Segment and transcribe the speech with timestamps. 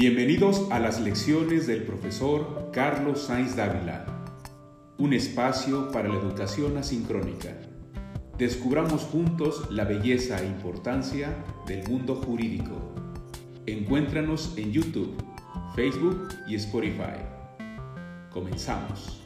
[0.00, 4.06] Bienvenidos a las lecciones del profesor Carlos Sainz Dávila,
[4.96, 7.48] un espacio para la educación asincrónica.
[8.38, 11.34] Descubramos juntos la belleza e importancia
[11.66, 12.94] del mundo jurídico.
[13.66, 15.20] Encuéntranos en YouTube,
[15.74, 17.18] Facebook y Spotify.
[18.30, 19.20] Comenzamos.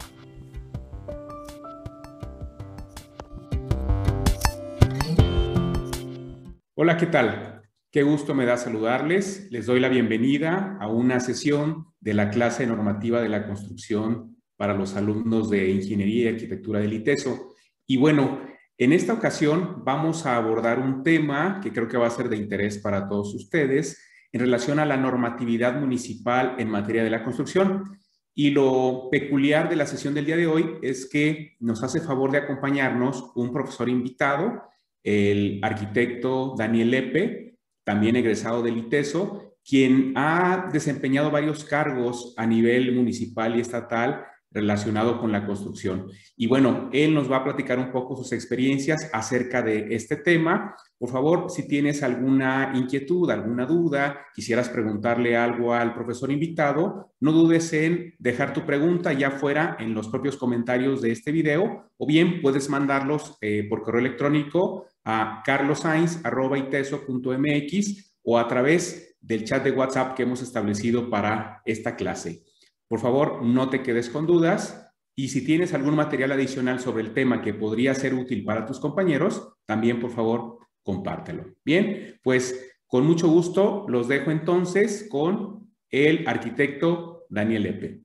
[6.74, 7.51] Hola, ¿qué tal?
[7.92, 9.48] Qué gusto me da saludarles.
[9.50, 14.72] Les doy la bienvenida a una sesión de la clase normativa de la construcción para
[14.72, 17.54] los alumnos de Ingeniería y Arquitectura del ITESO.
[17.86, 18.40] Y bueno,
[18.78, 22.38] en esta ocasión vamos a abordar un tema que creo que va a ser de
[22.38, 24.02] interés para todos ustedes
[24.32, 27.98] en relación a la normatividad municipal en materia de la construcción.
[28.34, 32.30] Y lo peculiar de la sesión del día de hoy es que nos hace favor
[32.30, 34.62] de acompañarnos un profesor invitado,
[35.02, 37.51] el arquitecto Daniel Lepe,
[37.84, 45.18] también egresado del ITESO, quien ha desempeñado varios cargos a nivel municipal y estatal relacionado
[45.18, 46.08] con la construcción.
[46.36, 50.76] Y bueno, él nos va a platicar un poco sus experiencias acerca de este tema.
[50.98, 57.32] Por favor, si tienes alguna inquietud, alguna duda, quisieras preguntarle algo al profesor invitado, no
[57.32, 62.06] dudes en dejar tu pregunta ya fuera en los propios comentarios de este video o
[62.06, 69.72] bien puedes mandarlos eh, por correo electrónico a carlosainz.iteso.mx o a través del chat de
[69.72, 72.42] WhatsApp que hemos establecido para esta clase.
[72.88, 77.14] Por favor, no te quedes con dudas y si tienes algún material adicional sobre el
[77.14, 81.54] tema que podría ser útil para tus compañeros, también por favor compártelo.
[81.64, 88.00] Bien, pues con mucho gusto los dejo entonces con el arquitecto Daniel Epe.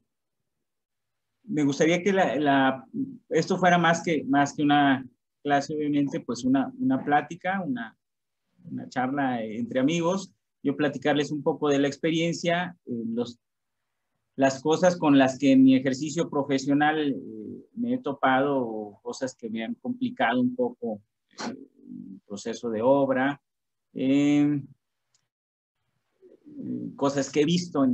[1.43, 2.13] Me gustaría que
[3.29, 5.05] esto fuera más que, más que una
[5.47, 7.97] clase, obviamente, pues una, una plática, una,
[8.69, 13.39] una charla entre amigos, yo platicarles un poco de la experiencia, eh, los,
[14.35, 17.15] las cosas con las que en mi ejercicio profesional eh,
[17.75, 21.01] me he topado, cosas que me han complicado un poco
[21.47, 23.41] eh, el proceso de obra,
[26.97, 27.85] cosas que he visto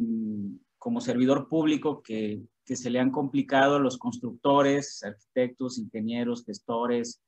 [0.80, 7.22] como servidor público que, que se le han complicado a los constructores, arquitectos, ingenieros, gestores,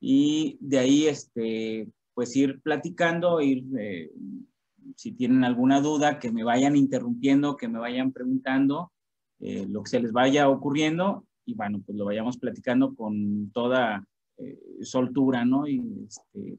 [0.00, 4.10] y de ahí, este, pues ir platicando, ir, eh,
[4.96, 8.92] si tienen alguna duda, que me vayan interrumpiendo, que me vayan preguntando
[9.40, 14.04] eh, lo que se les vaya ocurriendo y bueno, pues lo vayamos platicando con toda
[14.36, 15.66] eh, soltura, ¿no?
[15.66, 16.58] Y, este,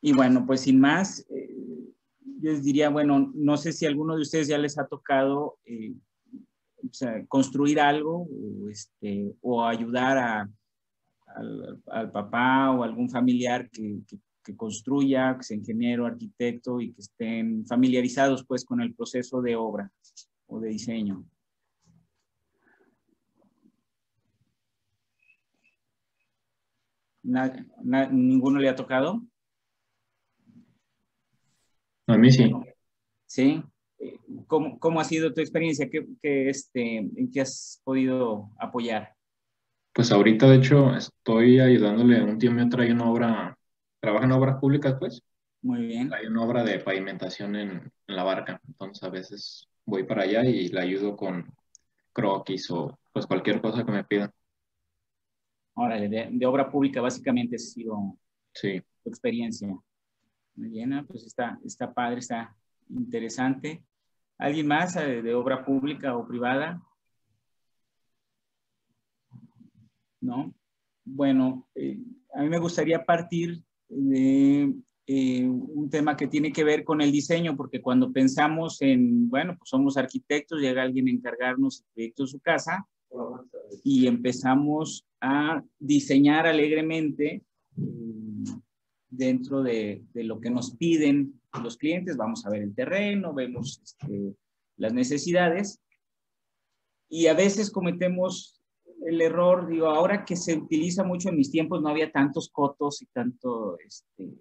[0.00, 4.48] y bueno, pues sin más, yo les diría, bueno, no sé si alguno de ustedes
[4.48, 5.58] ya les ha tocado
[7.28, 10.50] construir algo o, este, o ayudar a
[11.34, 14.00] al, papá o algún familiar que,
[14.42, 19.56] que, construya, que sea ingeniero, arquitecto y que estén familiarizados pues con el proceso de
[19.56, 19.90] obra
[20.46, 21.24] o de diseño.
[27.22, 29.22] ¿Ninguno le ha tocado?
[32.08, 32.50] A mí sí.
[33.26, 33.62] ¿Sí?
[34.46, 35.88] ¿Cómo, cómo ha sido tu experiencia?
[35.88, 39.14] ¿Qué, qué, este, ¿En qué has podido apoyar?
[39.92, 43.58] Pues ahorita, de hecho, estoy ayudándole, un tío mío trae una obra,
[44.00, 45.22] trabaja en obras públicas, pues.
[45.60, 46.12] Muy bien.
[46.14, 50.68] Hay una obra de pavimentación en, la barca, entonces a veces voy para allá y
[50.68, 51.54] le ayudo con
[52.12, 54.30] croquis o pues cualquier cosa que me pida.
[55.74, 58.16] Ahora, de, obra pública básicamente ha sido
[58.52, 58.82] sí.
[59.02, 59.68] tu experiencia.
[60.54, 62.54] Muy bien, pues está, está padre, está
[62.90, 63.82] interesante.
[64.36, 66.82] ¿Alguien más eh, de obra pública o privada?
[70.22, 70.54] ¿No?
[71.04, 71.98] Bueno, eh,
[72.34, 74.72] a mí me gustaría partir de
[75.06, 79.56] eh, un tema que tiene que ver con el diseño, porque cuando pensamos en, bueno,
[79.58, 82.86] pues somos arquitectos, llega alguien a encargarnos el proyecto de su casa
[83.84, 87.42] y empezamos a diseñar alegremente
[87.76, 88.44] eh,
[89.10, 94.34] dentro de, lo que nos piden los clientes, vamos a ver el terreno, vemos este,
[94.76, 95.80] las necesidades
[97.08, 98.61] y a veces cometemos
[99.06, 103.02] el error, digo, ahora que se utiliza mucho en mis tiempos, no había tantos cotos
[103.02, 104.32] y tanto, este,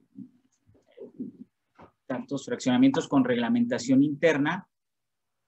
[2.06, 4.68] tantos fraccionamientos con reglamentación interna.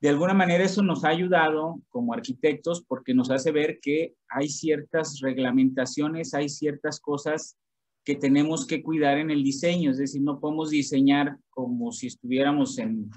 [0.02, 4.50] De alguna manera eso nos ha ayudado como arquitectos porque nos hace ver que hay
[4.50, 7.58] ciertas reglamentaciones, hay ciertas cosas
[8.04, 12.78] que tenemos que cuidar en el diseño, es decir, no podemos diseñar como si estuviéramos
[12.78, 13.10] en,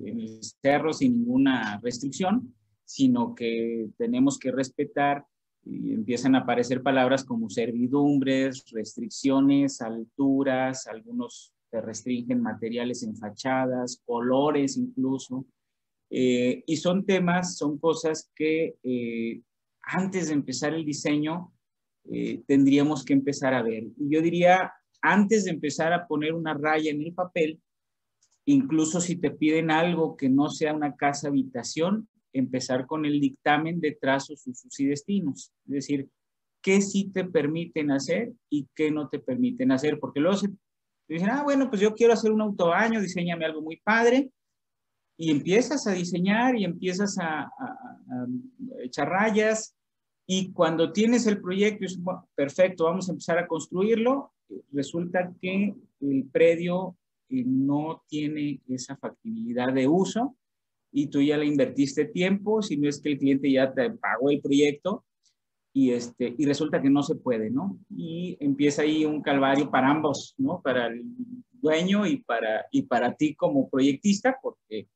[0.00, 2.54] en el cerro sin ninguna restricción,
[2.88, 5.26] sino que tenemos que respetar
[5.62, 14.02] y empiezan a aparecer palabras como servidumbres, restricciones, alturas, algunos te restringen materiales en fachadas,
[14.06, 15.44] colores incluso.
[16.08, 19.42] Eh, y son temas, son cosas que eh,
[19.82, 21.52] antes de empezar el diseño
[22.10, 23.84] eh, tendríamos que empezar a ver.
[23.98, 27.60] Y yo diría, antes de empezar a poner una raya en el papel,
[28.46, 33.80] incluso si te piden algo que no sea una casa habitación, empezar con el dictamen
[33.80, 35.52] de trazos, usos y destinos.
[35.66, 36.08] Es decir,
[36.62, 40.48] qué sí te permiten hacer y qué no te permiten hacer, porque luego se
[41.08, 44.30] dicen, ah, bueno, pues yo quiero hacer un autobaño, diseñame algo muy padre,
[45.16, 47.50] y empiezas a diseñar y empiezas a,
[48.82, 49.74] echar rayas,
[50.26, 51.98] y cuando tienes el proyecto, es,
[52.34, 54.32] perfecto, vamos a empezar a construirlo,
[54.72, 56.96] resulta que el predio
[57.28, 60.37] eh, no tiene esa factibilidad de uso
[61.00, 64.30] y tú ya le invertiste tiempo, si no es que el cliente ya te pagó
[64.30, 65.04] el proyecto
[65.72, 67.78] y, este, y resulta que no se puede, ¿no?
[67.96, 70.60] Y empieza ahí un calvario para ambos, ¿no?
[70.60, 71.04] Para el
[71.52, 74.88] dueño y para, y para ti como proyectista, porque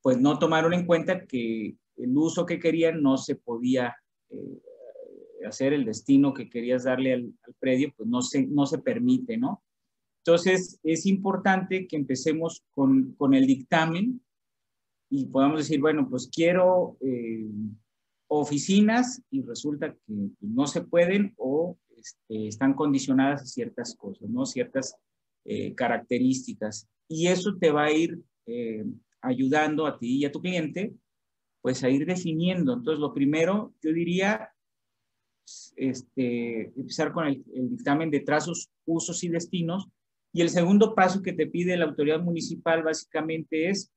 [0.00, 3.94] pues no tomaron en cuenta que el uso que querían no se podía
[4.30, 4.62] eh,
[5.46, 9.36] hacer, el destino que querías darle al, al, predio, pues no se, no se permite,
[9.36, 9.62] ¿no?
[10.24, 14.22] Entonces, es importante que empecemos con, con el dictamen
[15.14, 17.46] y podamos decir, bueno, pues quiero eh,
[18.28, 24.46] oficinas y resulta que no se pueden o este, están condicionadas a ciertas cosas, ¿no?
[24.46, 24.96] Ciertas
[25.44, 26.88] eh, características.
[27.08, 28.86] Y eso te va a ir eh,
[29.20, 30.94] ayudando a ti y a tu cliente,
[31.60, 32.72] pues a ir definiendo.
[32.72, 34.48] Entonces, lo primero, yo diría,
[35.76, 39.88] este, empezar con el, el dictamen de trazos, usos y destinos.
[40.32, 43.92] Y el segundo paso que te pide la autoridad municipal básicamente es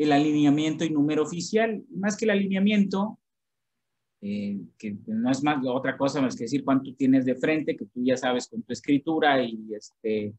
[0.00, 1.84] el alineamiento y número oficial.
[1.90, 3.18] Más que el alineamiento,
[4.22, 7.84] eh, que no es más otra cosa más que decir cuánto tienes de frente, que
[7.84, 10.32] tú ya sabes con tu escritura y, este,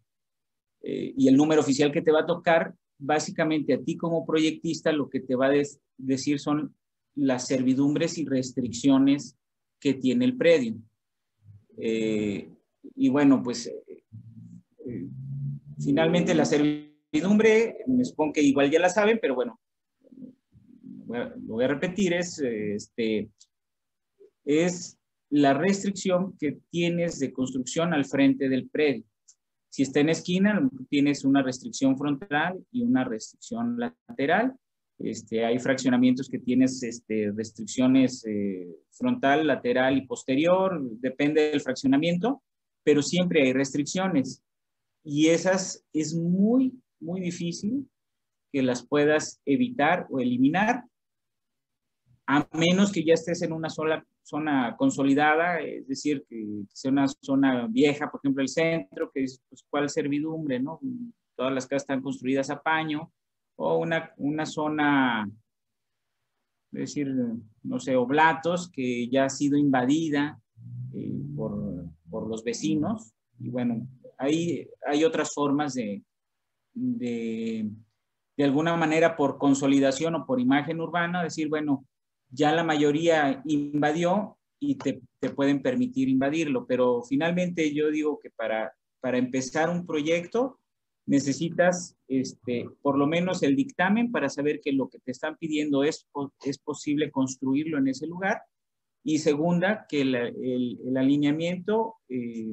[0.82, 4.92] eh, y el número oficial que te va a tocar, básicamente a ti como proyectista
[4.92, 5.64] lo que te va a
[5.96, 6.76] decir son
[7.14, 9.38] las servidumbres y restricciones
[9.80, 10.76] que tiene el predio.
[11.78, 12.50] Eh,
[12.96, 13.72] y bueno, pues
[15.78, 16.46] finalmente la
[17.12, 19.60] incertidumbre, me supongo que igual ya la saben, pero bueno,
[21.08, 23.30] lo voy a repetir, es, este,
[24.46, 24.98] es
[25.30, 29.04] la restricción que tienes de construcción al frente del predio.
[29.70, 34.54] Si está en esquina, tienes una restricción frontal y una restricción lateral.
[35.00, 42.44] Este, hay fraccionamientos que tienes este, restricciones eh, frontal, lateral y posterior, depende del fraccionamiento,
[42.84, 44.44] pero siempre hay restricciones.
[45.04, 47.90] Y esas es muy muy difícil
[48.52, 50.86] que las puedas evitar o eliminar,
[52.28, 57.08] a menos que ya estés en una sola zona consolidada, es decir, que sea una
[57.08, 60.80] zona vieja, por ejemplo, el centro, que es pues, cuál servidumbre, ¿no?
[61.36, 63.12] Todas las casas están construidas a paño,
[63.56, 65.30] o una, una zona,
[66.72, 67.14] es decir,
[67.64, 70.40] no sé, oblatos, que ya ha sido invadida
[70.94, 73.88] eh, por, por los vecinos, y bueno,
[74.18, 76.04] ahí hay otras formas de,
[76.74, 77.70] de,
[78.38, 81.86] de alguna manera por consolidación o por imagen urbana, decir, bueno,
[82.30, 88.30] ya la mayoría invadió y te, te, pueden permitir invadirlo, pero finalmente yo digo que
[88.30, 90.60] para, para empezar un proyecto
[91.06, 95.84] necesitas este, por lo menos el dictamen para saber que lo que te están pidiendo
[95.84, 96.08] es,
[96.46, 98.42] es posible construirlo en ese lugar.
[99.04, 102.46] Y segunda, que el, el, alineamiento, eh,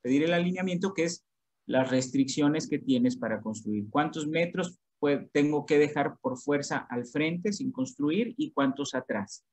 [0.00, 1.24] pedir el alineamiento que es
[1.68, 3.88] las restricciones que tienes para construir.
[3.90, 4.78] ¿Cuántos metros
[5.32, 9.44] tengo que dejar por fuerza al frente sin construir y cuántos atrás?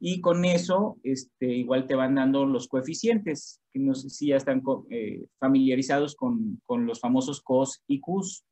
[0.00, 4.36] Y con eso, este, igual te van dando los coeficientes, que no sé si ya
[4.36, 8.44] están eh, familiarizados con, los famosos COS y CUS,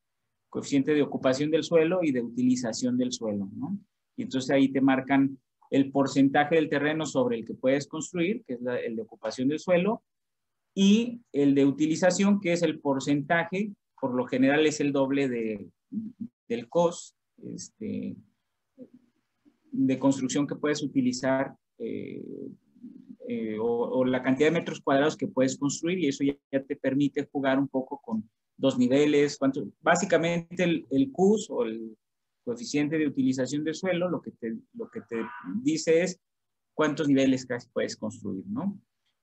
[0.49, 3.77] coeficiente de ocupación del suelo y de utilización del suelo, ¿no?
[4.17, 5.37] Y entonces ahí te marcan
[5.71, 9.59] el porcentaje del terreno sobre el que puedes construir, que es el de ocupación del
[9.59, 10.05] suelo,
[10.75, 15.69] y el de utilización, que es el porcentaje, por lo general es el doble de,
[16.49, 18.17] del COS este,
[19.73, 22.23] de construcción que puedes utilizar eh,
[23.29, 27.29] eh, o, la cantidad de metros cuadrados que puedes construir y eso ya, te permite
[27.31, 29.39] jugar un poco con dos niveles.
[29.39, 31.97] Cuánto, básicamente el, el o el
[32.45, 35.25] coeficiente de utilización del suelo lo que te, lo que te
[35.63, 36.19] dice es
[36.75, 38.81] cuántos niveles casi puedes construir, ¿no?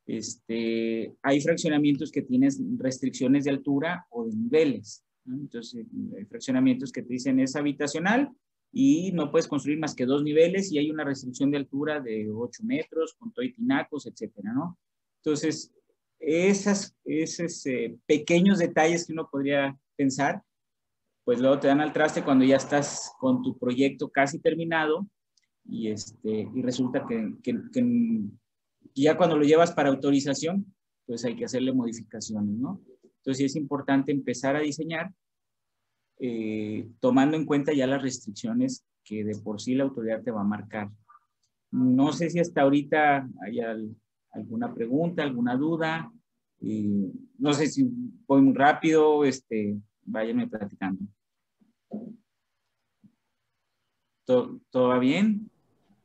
[0.07, 5.03] Este, hay fraccionamientos que tienes restricciones de altura o de niveles.
[5.27, 5.85] Entonces,
[6.17, 8.31] hay fraccionamientos que te dicen es habitacional
[8.71, 12.29] y no puedes construir más que dos niveles y hay una restricción de altura de
[12.31, 14.77] 8 metros con todo y tinacos, etcétera, ¿no?
[15.23, 15.73] Entonces,
[16.19, 20.41] esas, esos eh, pequeños detalles que uno podría pensar,
[21.23, 25.07] pues luego te dan al traste cuando ya estás con tu proyecto casi terminado
[25.65, 27.59] y, este, y resulta que, que,
[29.03, 30.65] ya cuando lo llevas para autorización,
[31.05, 32.81] pues hay que hacerle modificaciones, ¿no?
[33.03, 35.13] Entonces es importante empezar a diseñar
[36.19, 40.41] eh, tomando en cuenta ya las restricciones que de por sí la autoridad te va
[40.41, 40.89] a marcar.
[41.71, 43.59] No sé si hasta ahorita hay
[44.31, 46.11] alguna pregunta, alguna duda.
[46.59, 47.87] no sé si
[48.27, 51.05] voy muy rápido, este, váyanme platicando.
[54.25, 55.49] ¿Todo, va bien?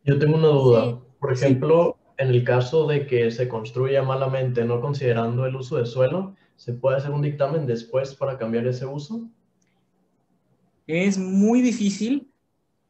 [0.05, 1.01] Yo tengo una duda.
[1.19, 5.87] Por ejemplo, en el caso de que se construya malamente, no considerando el uso de
[5.87, 9.29] suelo, ¿se puede hacer un dictamen después para cambiar ese uso?
[10.87, 12.29] Es muy difícil.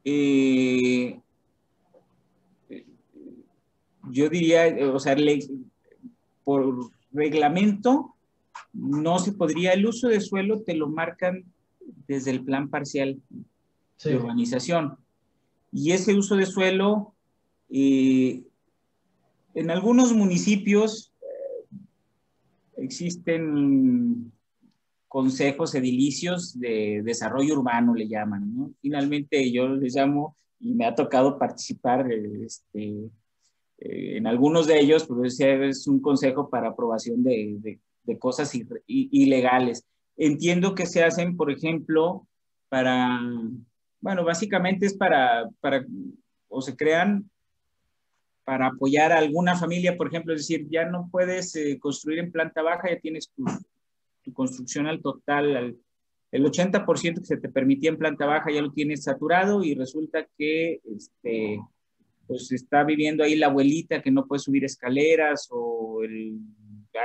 [0.04, 1.18] Eh,
[4.10, 5.16] yo diría, o sea,
[6.44, 8.14] por reglamento
[8.74, 11.44] no se podría, el uso de suelo te lo marcan
[12.06, 13.18] desde el plan parcial
[14.04, 14.98] de urbanización.
[15.72, 17.14] Y ese uso de suelo,
[17.70, 18.42] eh,
[19.54, 21.78] en algunos municipios eh,
[22.76, 24.32] existen
[25.08, 28.74] consejos edilicios de desarrollo urbano, le llaman.
[28.80, 33.10] Finalmente yo les llamo y me ha tocado participar este,
[33.78, 38.52] eh, en algunos de ellos, pues es un consejo para aprobación de, de, cosas
[38.86, 39.84] ilegales.
[40.16, 42.26] Entiendo que se hacen, por ejemplo,
[42.68, 43.20] para,
[44.00, 45.84] bueno, básicamente es para, para
[46.48, 47.30] o se crean
[48.44, 52.32] para apoyar a alguna familia, por ejemplo, es decir, ya no puedes eh, construir en
[52.32, 53.44] planta baja, ya tienes tu,
[54.22, 55.76] tu construcción al total,
[56.32, 60.26] el 80% que se te permitía en planta baja ya lo tienes saturado y resulta
[60.38, 61.60] que este,
[62.26, 66.38] pues está viviendo ahí la abuelita que no puede subir escaleras o el,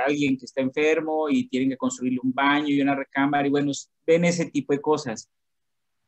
[0.06, 3.70] alguien que está enfermo y tienen que construirle un baño y una recámara y bueno,
[4.06, 5.28] ven ese tipo de cosas.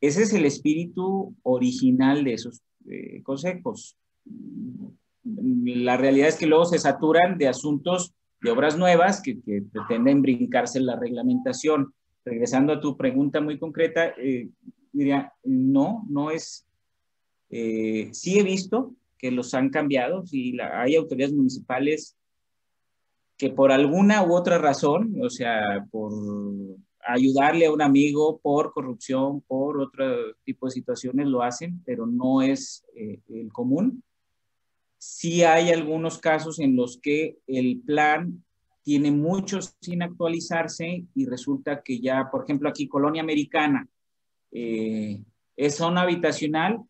[0.00, 3.98] Ese es el espíritu original de esos eh, consejos.
[5.24, 9.38] La realidad es que luego se saturan de asuntos de obras nuevas que,
[9.72, 11.94] pretenden brincarse la reglamentación.
[12.24, 14.48] Regresando a tu pregunta muy concreta, eh,
[14.92, 16.66] diría, no, no es,
[17.48, 22.16] eh, sí he visto que los han cambiado, si hay autoridades municipales
[23.36, 26.12] que por alguna u otra razón, o sea, por
[27.06, 32.42] ayudarle a un amigo, por corrupción, por otro tipo de situaciones lo hacen, pero no
[32.42, 34.02] es eh, el común.
[35.02, 38.44] Sí hay algunos casos en los que el plan
[38.82, 43.88] tiene muchos sin actualizarse y resulta que ya, por ejemplo, aquí Colonia Americana
[44.52, 45.22] eh,
[45.56, 46.80] es zona habitacional,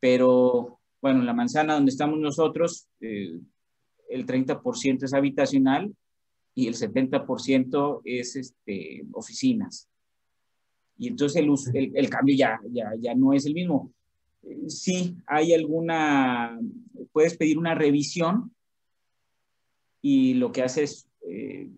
[0.00, 3.38] pero bueno, en la manzana donde estamos nosotros, eh,
[4.08, 5.94] el 30% es habitacional
[6.52, 9.88] y el 70% es este, oficinas.
[10.98, 13.92] Y entonces el, el, cambio ya, ya, ya no es el mismo.
[14.42, 16.58] Eh, sí, hay alguna,
[17.12, 18.54] puedes pedir una revisión
[20.02, 21.68] y lo que hace es eh,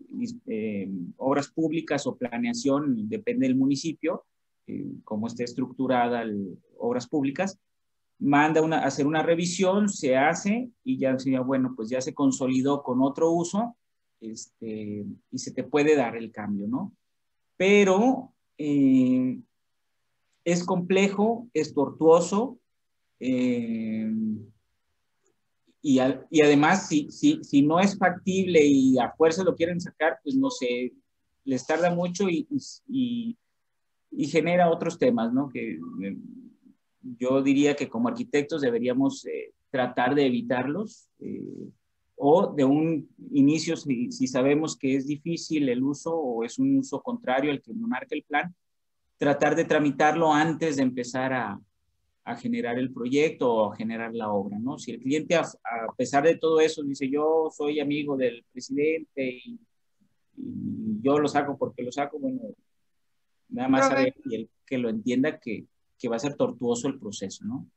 [1.17, 4.25] obras públicas o planeación, depende del municipio,
[5.03, 6.23] cómo esté estructurada
[6.77, 7.59] obras públicas,
[8.19, 12.83] manda una, hacer una revisión, se hace y ya sería, bueno, pues ya se consolidó
[12.83, 13.75] con otro uso
[14.19, 16.93] este, y se te puede dar el cambio, ¿no?
[17.55, 19.39] Pero eh,
[20.51, 22.59] es complejo, es tortuoso
[23.19, 24.11] eh,
[25.81, 30.19] y, y, además si, si, si, no es factible y a fuerza lo quieren sacar,
[30.23, 30.93] pues no sé,
[31.45, 32.47] les tarda mucho y,
[32.87, 33.37] y,
[34.11, 35.49] y genera otros temas, ¿no?
[35.49, 35.79] Que
[37.01, 41.69] yo diría que como arquitectos deberíamos eh, tratar de evitarlos eh,
[42.15, 47.01] o de un inicio, si, sabemos que es difícil el uso o es un uso
[47.01, 48.53] contrario al que marca el plan,
[49.19, 51.61] tratar de tramitarlo antes de empezar a,
[52.23, 54.79] a generar el proyecto o a generar la obra, ¿no?
[54.79, 55.45] Si el cliente, a,
[55.95, 59.59] pesar de todo eso, dice, yo soy amigo del presidente y,
[61.01, 62.39] yo lo saco porque lo saco, bueno,
[63.49, 65.67] nada más saber y el que lo entienda que
[65.99, 67.69] que va a ser tortuoso el proceso, ¿no?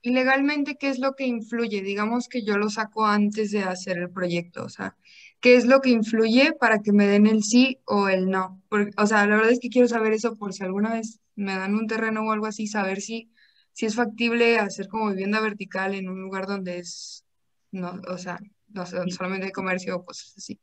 [0.00, 1.82] Y legalmente, ¿qué es lo que influye?
[1.82, 4.96] Digamos que yo lo saco antes de hacer el proyecto, o sea,
[5.40, 8.62] ¿qué es lo que influye para que me den el sí o el no?
[8.96, 11.74] o sea, la verdad es que quiero saber eso por si alguna vez me dan
[11.74, 13.30] un terreno o algo así, saber si,
[13.72, 17.24] si es factible hacer como vivienda vertical en un lugar donde es,
[17.70, 20.58] no, o sea, no solamente hay comercio o cosas así.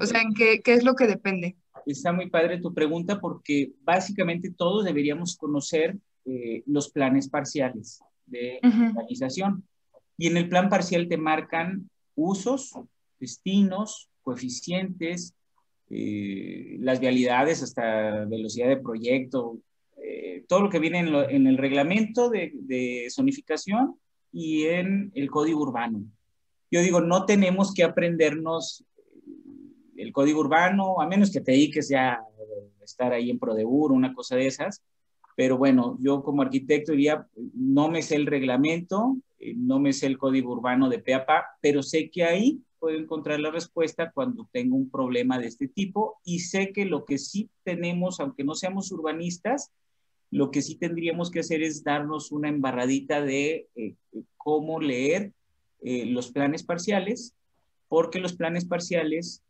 [0.00, 1.56] o sea, ¿en qué, qué es lo que depende?
[1.86, 8.60] Está muy padre tu pregunta porque básicamente todos deberíamos conocer eh, los planes parciales de
[8.62, 9.66] organización.
[10.16, 12.72] Y en el plan parcial te marcan usos,
[13.18, 15.34] destinos, coeficientes,
[15.90, 19.58] eh, las vialidades hasta velocidad de proyecto,
[20.02, 23.96] eh, todo lo que viene en, el reglamento de, de, zonificación
[24.32, 26.04] y en el código urbano.
[26.70, 28.84] Yo digo, no tenemos que aprendernos
[29.96, 34.14] el código urbano, a menos que te dediques ya a estar ahí en Prodeur, una
[34.14, 34.82] cosa de esas,
[35.36, 40.06] pero bueno, yo como arquitecto diría, no me sé el reglamento, eh, no me sé
[40.06, 44.76] el código urbano de PAPA, pero sé que ahí puedo encontrar la respuesta cuando tengo
[44.76, 48.90] un problema de este tipo y sé que lo que sí tenemos, aunque no seamos
[48.90, 49.70] urbanistas,
[50.30, 53.94] lo que sí tendríamos que hacer es darnos una embarradita de eh,
[54.36, 55.32] cómo leer
[55.82, 57.34] eh, los planes parciales,
[57.88, 59.42] porque los planes parciales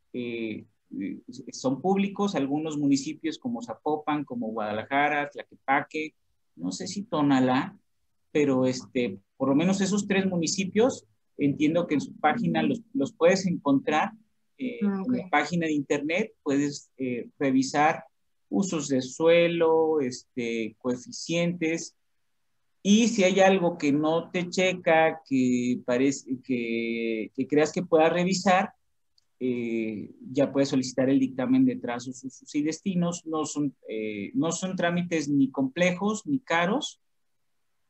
[1.52, 6.14] son públicos, algunos municipios como Zapopan, como Guadalajara, Tlaquepaque,
[6.56, 7.76] no sé si Tonalá,
[8.32, 11.06] pero este, por lo menos esos tres municipios,
[11.40, 14.12] entiendo que en su página los, los puedes encontrar,
[14.58, 18.04] eh, ah, en la página de internet puedes eh, revisar
[18.48, 21.96] usos de suelo, este, coeficientes,
[22.82, 28.08] y si hay algo que no te checa, que, parece, que, que creas que pueda
[28.08, 28.72] revisar,
[29.42, 33.24] eh, ya puedes solicitar el dictamen de trazos, usos y destinos.
[33.26, 37.00] No son, eh, no son trámites ni complejos ni caros.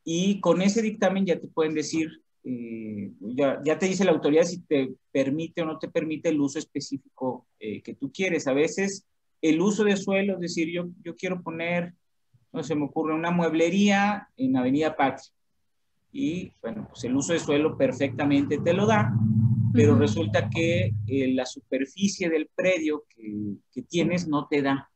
[0.04, 4.44] Y con ese dictamen ya te pueden decir, eh, ya, ya, te dice la autoridad
[4.44, 8.47] si te permite o no te permite el uso específico que tú quieres.
[8.47, 9.06] A veces
[9.42, 11.94] el uso de suelo, es decir, yo, yo quiero poner,
[12.52, 15.30] no se me ocurre, una mueblería en Avenida Patria.
[16.12, 19.12] Y bueno, pues el uso de suelo perfectamente te lo da
[19.73, 24.90] pero resulta que eh, la superficie del predio que, que, tienes no te da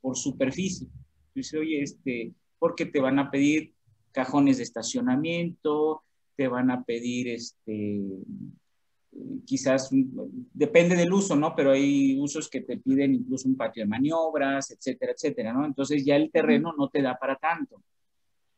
[0.00, 0.88] por superficie.
[1.34, 3.74] Dice, oye, este, porque te van a pedir
[4.12, 6.02] cajones de estacionamiento,
[6.36, 8.00] te van a pedir, este,
[9.44, 9.90] quizás,
[10.52, 11.54] depende del uso, ¿no?
[11.54, 15.64] Pero hay usos que te piden incluso un patio de maniobras, etcétera, etcétera, ¿no?
[15.64, 17.82] Entonces ya el terreno no te da para tanto.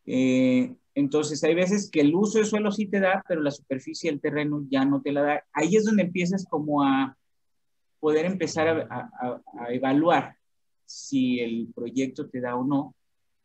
[0.07, 4.11] Eh, entonces, hay veces que el uso de suelo sí te da, pero la superficie
[4.11, 5.45] del terreno ya no te la da.
[5.53, 7.17] Ahí es donde empiezas como a
[7.99, 10.37] poder empezar a, evaluar
[10.85, 12.95] si el proyecto te da o no,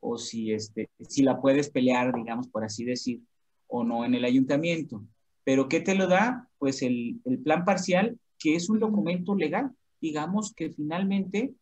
[0.02, 3.22] o si, este, si la puedes pelear, digamos, por así decir,
[3.70, 5.02] o no en el ayuntamiento.
[5.46, 6.50] Pero ¿qué te lo da?
[6.58, 9.72] Pues el, plan parcial, que es un documento legal.
[10.02, 11.54] Digamos que finalmente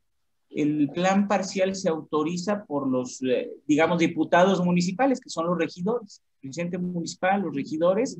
[0.49, 6.23] el plan parcial se autoriza por los, eh, digamos, diputados municipales, que son los regidores.
[6.41, 8.17] El presidente municipal, los regidores,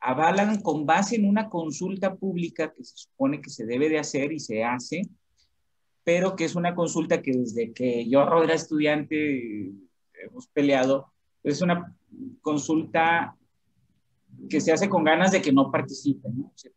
[0.00, 4.32] avalan con base en una consulta pública que se supone que se debe de hacer
[4.32, 5.02] y se hace,
[6.04, 9.72] pero que es una consulta que desde que yo era estudiante
[10.22, 11.94] hemos peleado, es una
[12.40, 13.36] consulta
[14.48, 16.52] que se hace con ganas de que no participen, ¿no?
[16.54, 16.72] Se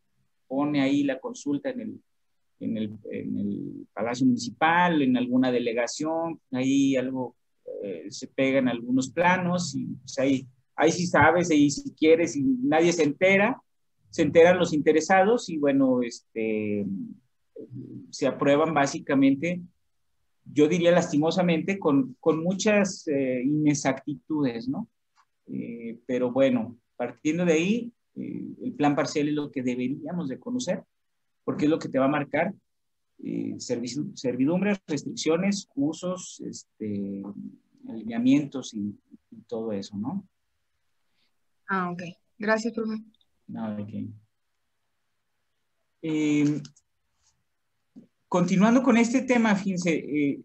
[0.48, 2.00] pone ahí la consulta en el
[2.62, 7.34] en el, en el Palacio Municipal, en alguna delegación, ahí algo
[7.82, 10.46] eh, se pega en algunos planos y pues, ahí,
[10.76, 13.60] ahí sí sabes, ahí si quieres y nadie se entera,
[14.10, 16.86] se enteran los interesados y bueno, este,
[18.10, 19.60] se aprueban básicamente,
[20.44, 24.88] yo diría lastimosamente, con, con muchas eh, inexactitudes, ¿no?
[25.46, 30.84] Eh, pero bueno, partiendo de ahí, el plan parcial es lo que deberíamos de conocer
[31.44, 32.54] porque es lo que te va a marcar
[33.24, 37.22] eh, servidumbres, restricciones, usos, este,
[37.88, 38.98] alineamientos y,
[39.48, 40.26] todo eso, ¿no?
[41.66, 42.02] Ah, ok.
[42.38, 42.96] Gracias, profe.
[43.48, 43.90] No, ok.
[48.32, 50.40] Continuando con este tema, fíjense, eh,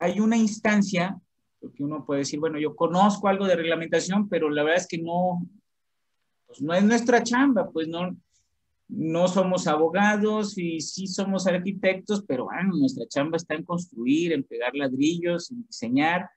[0.00, 1.16] hay una instancia,
[1.60, 4.98] porque uno puede decir, bueno, yo conozco algo de reglamentación, pero la verdad es que
[4.98, 5.46] no,
[6.48, 8.16] pues no es nuestra chamba, pues no,
[8.88, 14.42] no somos abogados y sí somos arquitectos, pero bueno, nuestra chamba está en construir, en
[14.42, 16.28] pegar ladrillos, en diseñar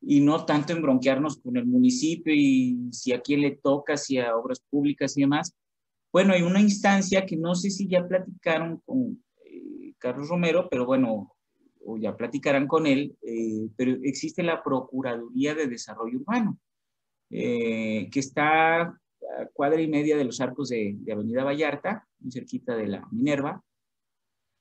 [0.00, 4.18] y no tanto en bronquearnos con el municipio y si a quién le toca, si
[4.18, 5.54] a obras públicas y demás.
[6.12, 9.22] Bueno, hay una instancia que no sé si ya platicaron con
[10.02, 11.32] Carlos Romero, pero bueno,
[11.84, 16.58] o ya platicarán con él, eh, pero existe la Procuraduría de Desarrollo Urbano,
[17.30, 18.98] eh, que está
[19.52, 23.62] cuadra y media de los arcos de, Avenida Vallarta, muy cerquita de la Minerva.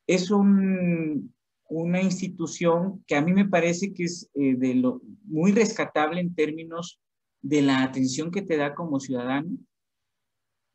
[0.08, 4.82] Es una institución que a mí me parece que es eh, de
[5.26, 7.00] muy rescatable en términos
[7.42, 9.50] de la atención que te da como ciudadano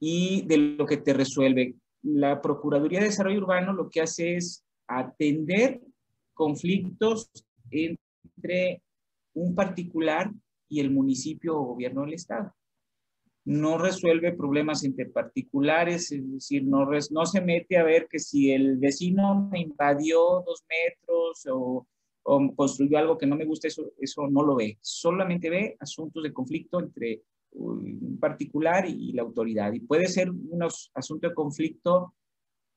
[0.01, 1.75] y de lo que te resuelve.
[2.07, 5.81] La Procuraduría de Desarrollo Urbano lo que hace es atender
[6.35, 7.29] conflictos
[7.69, 8.81] entre
[9.35, 10.31] un particular
[10.69, 12.55] y el municipio o gobierno del Estado.
[13.45, 18.51] no resuelve problemas entre particulares, es decir, no, no se mete a ver que si
[18.53, 21.87] el vecino me invadió dos metros o,
[22.57, 24.79] construyó algo que no me gusta, eso, eso no lo ve.
[24.81, 29.73] Solamente ve asuntos de conflicto entre un particular y, la autoridad.
[29.73, 30.63] Y puede ser un
[30.95, 32.15] asunto de conflicto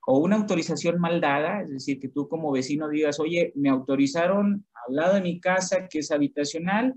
[0.05, 4.65] o una autorización mal dada, es decir, que tú como vecino digas, oye, me autorizaron
[4.88, 6.95] al lado de mi casa que es habitacional,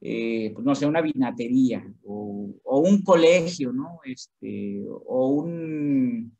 [0.00, 4.00] eh, pues no sé, una vinatería o, un colegio, ¿no?
[4.04, 6.34] Este, o un,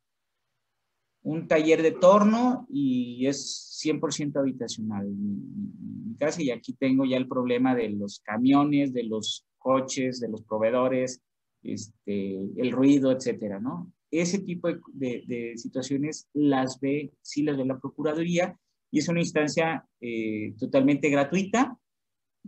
[1.22, 7.28] un taller de torno y es 100% habitacional mi, casa y aquí tengo ya el
[7.28, 11.22] problema de los camiones, de los coches, de los proveedores,
[11.62, 13.92] este, el ruido, etcétera, ¿no?
[14.10, 18.58] Ese tipo de, situaciones las ve, sí las ve la Procuraduría
[18.90, 21.78] y es una instancia eh, totalmente gratuita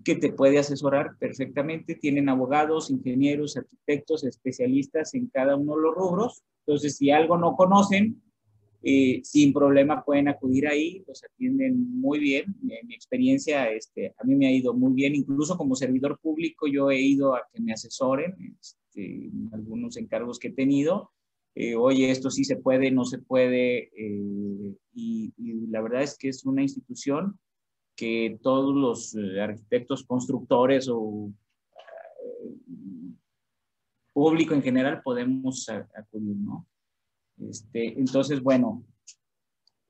[0.04, 1.94] que te puede asesorar perfectamente.
[1.94, 6.42] Tienen abogados, ingenieros, arquitectos, especialistas en cada uno de los rubros.
[6.66, 8.20] Entonces, si algo no conocen,
[8.82, 12.54] eh, sin problema pueden acudir ahí, los atienden muy bien.
[12.68, 16.66] En mi experiencia, este, a mí me ha ido muy bien, incluso como servidor público
[16.66, 21.10] yo he ido a que me asesoren este, algunos encargos que he tenido.
[21.54, 26.16] Eh, oye, esto sí se puede, no se puede, eh, y, y, la verdad es
[26.16, 27.38] que es una institución
[27.94, 31.30] que todos los eh, arquitectos constructores o
[31.74, 33.14] eh,
[34.12, 36.66] público en general podemos acudir, ¿no?
[37.38, 38.84] Este, entonces, bueno,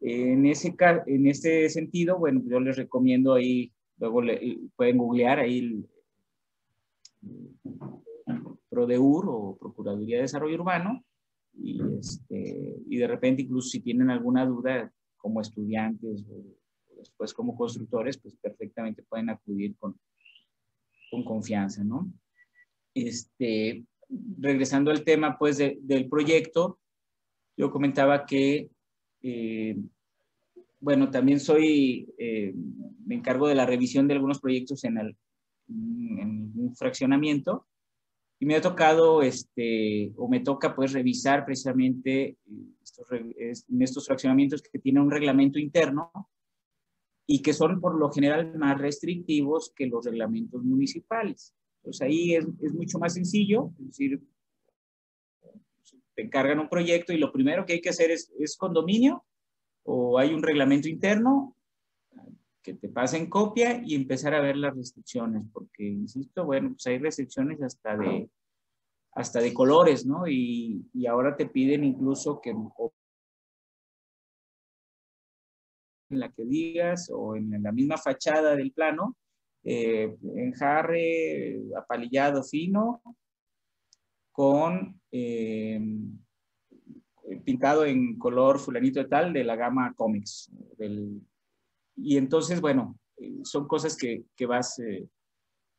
[0.01, 0.75] en ese,
[1.07, 4.23] en este sentido, bueno, yo les recomiendo ahí, luego
[4.77, 5.85] pueden googlear ahí
[8.69, 11.05] PRODEUR o Procuraduría de Desarrollo Urbano
[11.55, 16.43] y, este, y de repente incluso si tienen alguna duda como estudiantes o
[16.97, 19.99] después como constructores, pues perfectamente pueden acudir con,
[21.11, 22.13] con confianza, ¿no?
[22.95, 23.85] Este,
[24.39, 26.79] regresando al tema, pues, del proyecto,
[27.57, 28.71] yo comentaba que,
[29.23, 29.77] eh,
[30.81, 32.55] bueno, también soy, eh,
[33.07, 35.17] me encargo de la revisión de algunos proyectos en, el,
[35.69, 37.67] en un fraccionamiento,
[38.41, 42.37] y me ha tocado, este, o me toca pues revisar precisamente eh,
[42.83, 43.07] estos,
[43.81, 46.11] estos fraccionamientos que tienen un reglamento interno
[47.25, 51.55] y que son por lo general más restrictivos que los reglamentos municipales.
[51.77, 54.21] Entonces ahí es, es mucho más sencillo, es decir,
[56.15, 59.25] te encargan un proyecto y lo primero que hay que hacer es, es condominio
[59.85, 61.57] o hay un reglamento interno
[62.63, 66.99] que te pasen copia y empezar a ver las restricciones, porque, insisto, bueno, pues hay
[66.99, 68.31] restricciones hasta de,
[69.13, 70.29] hasta de colores, ¿no?
[70.29, 72.71] Y, y ahora te piden incluso que en
[76.21, 79.17] la que digas o en la misma fachada del plano,
[79.65, 83.01] eh, enjarre apalillado fino
[84.33, 85.81] con eh,
[87.45, 90.51] pintado en color fulanito de tal de la gama cómics.
[91.97, 92.99] y entonces, bueno,
[93.45, 95.07] son cosas que, que vas eh,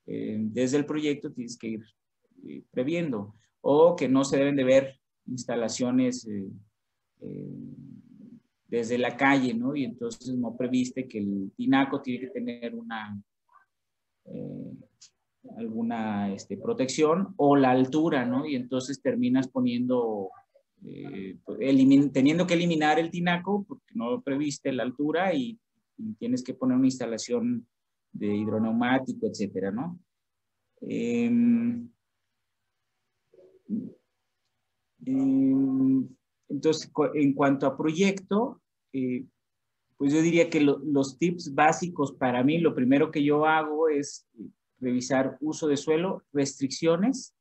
[0.06, 1.82] desde el proyecto, tienes que ir
[2.72, 6.28] previendo o que no se deben de ver instalaciones
[8.74, 9.76] desde la calle, ¿no?
[9.76, 13.24] Y entonces no previste que el tinaco tiene que tener una,
[14.26, 14.74] eh,
[15.58, 18.46] alguna este, protección o la altura, ¿no?
[18.46, 20.30] Y entonces terminas poniendo,
[20.86, 21.60] eh, pues,
[22.12, 25.60] teniendo que eliminar el tinaco porque no previste la altura y,
[26.18, 27.68] tienes que poner una instalación
[28.12, 30.00] de hidroneumático, etcétera, ¿no?
[30.82, 31.88] Em,
[35.06, 36.10] em,
[36.50, 38.60] entonces, en cuanto a proyecto,
[38.92, 39.24] eh,
[39.98, 44.28] pues yo diría que los tips básicos para mí, lo primero que yo hago es
[44.84, 47.34] revisar uso de suelo, restricciones.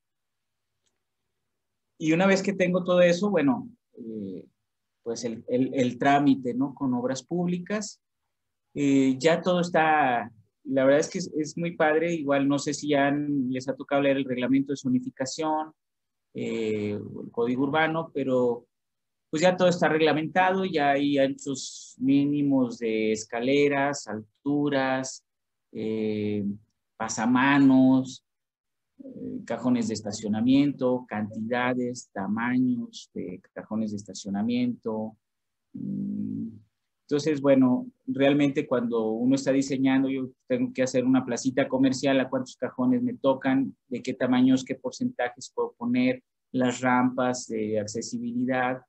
[1.99, 4.45] Y una vez que tengo todo eso, bueno, eh,
[5.03, 6.75] pues el, el, trámite, ¿no?
[6.75, 8.01] Con obras públicas.
[8.75, 10.33] Eh, ya todo está,
[10.65, 14.03] la verdad es que es, muy padre, igual no sé si ya les ha tocado
[14.03, 15.73] leer el reglamento de zonificación,
[16.35, 17.01] el
[17.31, 18.67] código urbano, pero
[19.33, 25.25] pues ya todo está reglamentado, ya hay anchos mínimos de escaleras, alturas,
[25.73, 26.45] eh,
[26.97, 28.25] pasamanos,
[28.99, 35.17] eh, cajones de estacionamiento, cantidades, tamaños de cajones de estacionamiento.
[35.73, 36.49] Mm,
[37.13, 42.31] entonces, bueno, realmente cuando uno está diseñando, yo tengo que hacer una placita comercial, a
[42.31, 48.81] cuántos cajones me tocan, de qué tamaños, qué porcentajes puedo poner, las rampas de accesibilidad,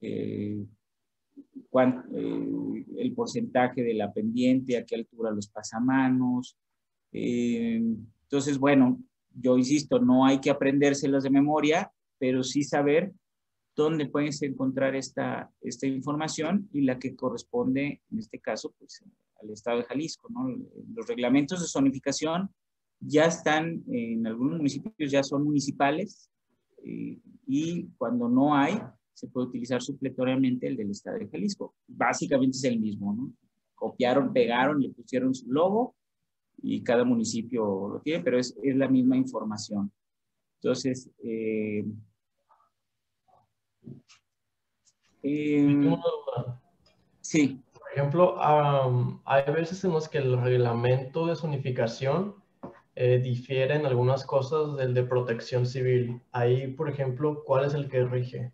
[0.00, 0.64] eh,
[2.14, 6.56] eh, el porcentaje de la pendiente, a qué altura los pasamanos.
[7.12, 7.80] Eh,
[8.22, 8.98] entonces, bueno,
[9.34, 13.12] yo insisto, no hay que aprendérselos de memoria, pero sí saber
[13.74, 19.02] dónde puedes encontrar esta, esta información y la que corresponde, en este caso, pues,
[19.40, 20.28] al Estado de Jalisco.
[20.94, 22.50] Los reglamentos de zonificación
[23.00, 26.30] ya están, en algunos municipios ya son municipales
[26.84, 28.78] eh, y cuando no hay,
[29.14, 31.74] se puede utilizar supletoriamente el del Estado de Jalisco.
[31.86, 33.32] Básicamente es el mismo.
[33.74, 35.96] Copiaron, pegaron, le pusieron su logo
[36.62, 39.92] y cada municipio lo tiene, pero es, es la misma información.
[40.62, 41.84] Entonces, eh,
[45.22, 45.96] eh,
[47.20, 47.60] sí.
[47.72, 48.36] Por ejemplo,
[49.24, 52.36] hay veces en las que el reglamento de zonificación
[52.94, 56.22] eh, difiere en algunas cosas del de protección civil.
[56.30, 58.52] Ahí, por ejemplo, ¿cuál es el que rige?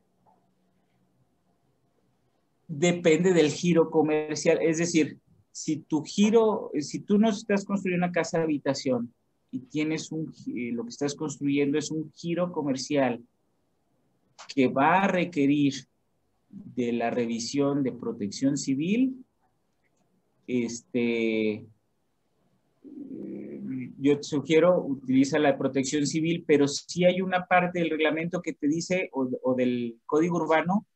[2.66, 5.20] Depende del giro comercial, es decir,
[5.58, 9.12] si tu giro, si tú no estás construyendo una casa de habitación
[9.50, 13.20] y tienes un, eh, lo que estás construyendo es un giro comercial
[14.54, 15.74] que va a requerir
[16.48, 19.24] de la revisión de protección civil,
[20.46, 21.66] este,
[23.98, 28.52] yo te sugiero utiliza la protección civil, pero sí hay una parte del reglamento que
[28.52, 30.86] te dice, o, del código urbano,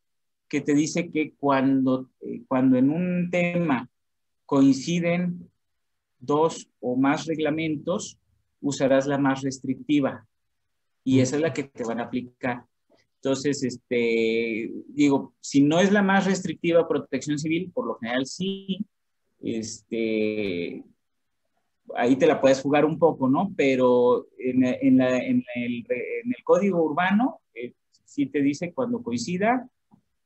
[0.49, 3.89] que te dice que cuando, eh, cuando en un tema
[4.53, 5.51] coinciden
[6.19, 8.19] dos o más reglamentos,
[8.61, 10.29] usarás la más restrictiva
[11.03, 12.67] y esa es la que te van a aplicar.
[13.15, 18.85] Entonces, este, digo, si no es la más restrictiva protección civil, por lo general sí,
[19.41, 20.85] este,
[21.97, 23.55] ahí te la puedes jugar un poco, ¿no?
[23.57, 27.73] Pero en, en, la, en, el, en el, código urbano eh,
[28.05, 29.67] sí te dice cuando coincida,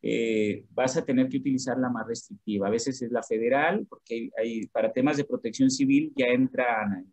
[0.08, 2.68] eh, vas a tener que utilizar la más restrictiva.
[2.68, 4.30] A veces es la federal, porque
[4.70, 7.12] para temas de protección civil ya entran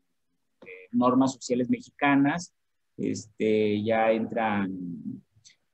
[0.62, 2.53] eh, normas sociales mexicanas,
[2.97, 4.71] este, ya entran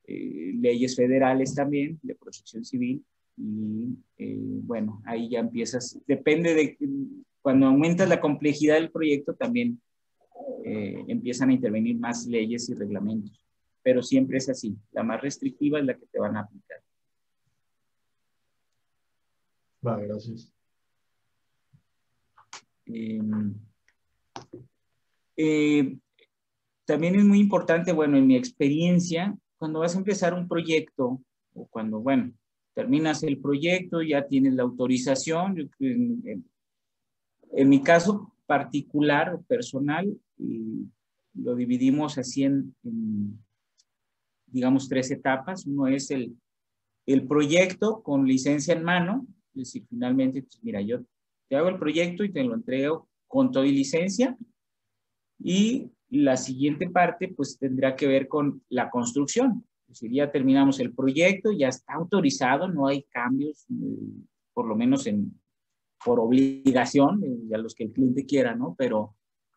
[0.07, 3.03] leyes federales también de protección civil
[3.37, 3.95] y
[4.63, 6.77] bueno, ahí ya empiezas, depende de
[7.41, 9.81] cuando aumentas la complejidad del proyecto también
[10.65, 13.45] eh, empiezan a intervenir más leyes y reglamentos,
[13.81, 16.79] pero siempre es así, la más restrictiva es la que te van a aplicar.
[19.81, 20.51] Vale, gracias.
[22.85, 23.53] Em,
[25.37, 25.97] eh,
[26.85, 31.21] también es muy importante, bueno, en mi experiencia, cuando vas a empezar un proyecto
[31.53, 32.33] o cuando, bueno,
[32.73, 40.17] terminas el proyecto, ya tienes la autorización, en mi caso particular personal,
[41.33, 42.75] lo dividimos así en,
[44.47, 45.65] digamos, tres etapas.
[45.65, 46.35] Uno es el,
[47.05, 49.27] el proyecto con licencia en mano,
[49.59, 50.99] decir, finalmente, pues, mira, yo
[51.47, 54.37] te hago el proyecto y te lo entrego con todo y licencia.
[55.39, 59.65] Y la siguiente parte, pues, tendrá que ver con la construcción.
[59.87, 64.75] Es decir, ya terminamos el proyecto, ya está autorizado, no hay cambios, eh, por lo
[64.75, 65.39] menos en,
[66.03, 68.75] por obligación, eh, a los que el cliente quiera, ¿no?
[68.77, 69.15] Pero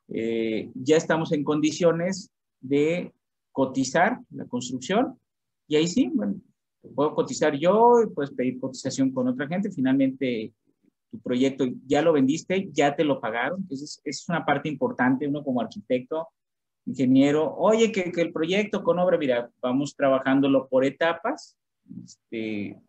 [0.08, 3.12] eh, ya estamos en condiciones de
[3.50, 5.18] cotizar la construcción
[5.68, 6.40] y ahí sí, bueno,
[6.94, 10.52] puedo cotizar yo, puedes pedir cotización con otra gente, finalmente
[11.10, 15.44] tu proyecto ya lo vendiste, ya te lo pagaron, entonces es una parte importante, uno
[15.44, 16.28] como arquitecto,
[16.86, 21.56] ingeniero, oye, que, que el proyecto con obra, mira, vamos trabajándolo por etapas,
[22.04, 22.80] este,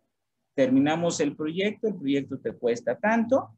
[0.54, 3.50] terminamos el proyecto, el proyecto te cuesta tanto,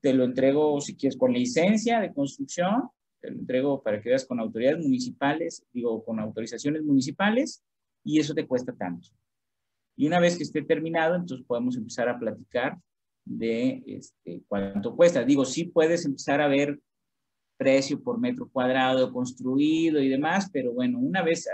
[0.00, 4.26] te lo entrego si quieres con licencia de construcción, te lo entrego para que veas
[4.26, 7.62] con autoridades municipales, digo, con autorizaciones municipales,
[8.04, 9.08] y eso te cuesta tanto.
[9.96, 12.78] Y una vez que esté terminado, entonces podemos empezar a platicar
[13.24, 15.24] de este, cuánto cuesta.
[15.24, 16.80] Digo, sí puedes empezar a ver
[17.56, 21.48] precio por metro cuadrado construido y demás, pero bueno, una vez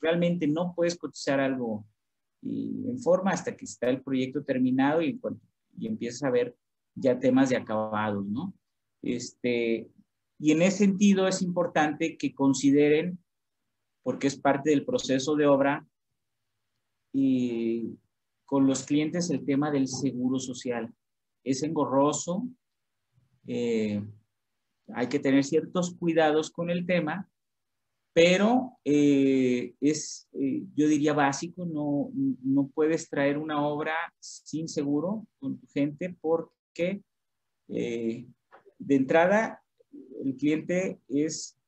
[0.00, 1.86] realmente no puedes cotizar algo
[2.42, 5.20] y en forma hasta que está el proyecto terminado y,
[5.78, 6.56] y empiezas a ver
[6.94, 8.54] ya temas de acabados, ¿no?
[9.02, 9.88] Este,
[10.38, 13.18] y en ese sentido es importante que consideren,
[14.02, 15.86] porque es parte del proceso de obra,
[17.12, 17.98] y
[18.44, 20.92] con los clientes el tema del seguro social.
[21.44, 22.48] Es engorroso,
[23.46, 24.02] eh,
[24.94, 27.28] hay que tener ciertos cuidados con el tema,
[28.14, 32.10] pero eh, es, eh, yo diría, básico, no,
[32.42, 37.02] no puedes traer una obra sin seguro con tu gente porque
[37.68, 38.26] de
[38.94, 39.62] entrada
[40.24, 41.58] el cliente es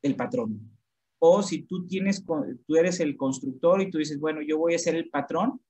[0.00, 0.77] el patrón.
[1.20, 2.24] O si tú tienes,
[2.66, 5.60] tú eres el constructor y tú dices, bueno, yo voy a ser el patrón,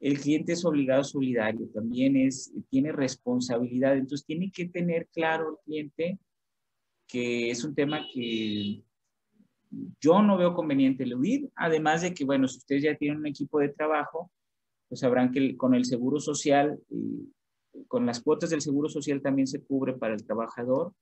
[0.00, 3.96] el cliente es obligado solidario, también es, tiene responsabilidad.
[3.96, 6.18] Entonces tiene que tener claro el cliente
[7.06, 8.82] que es un tema que
[10.00, 13.58] yo no veo conveniente eludir, además de que, bueno, si ustedes ya tienen un equipo
[13.58, 14.30] de trabajo,
[14.88, 16.78] pues sabrán que con el seguro social,
[17.88, 20.92] con las cuotas del seguro social también se cubre para el trabajador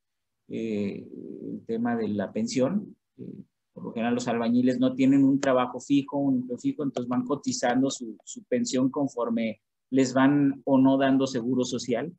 [0.49, 1.07] eh,
[1.51, 2.97] el tema de la pensión.
[3.19, 7.25] Eh, por lo general los albañiles no tienen un trabajo fijo, un fijo, entonces van
[7.25, 12.13] cotizando su, su pensión conforme les van o no dando seguro social.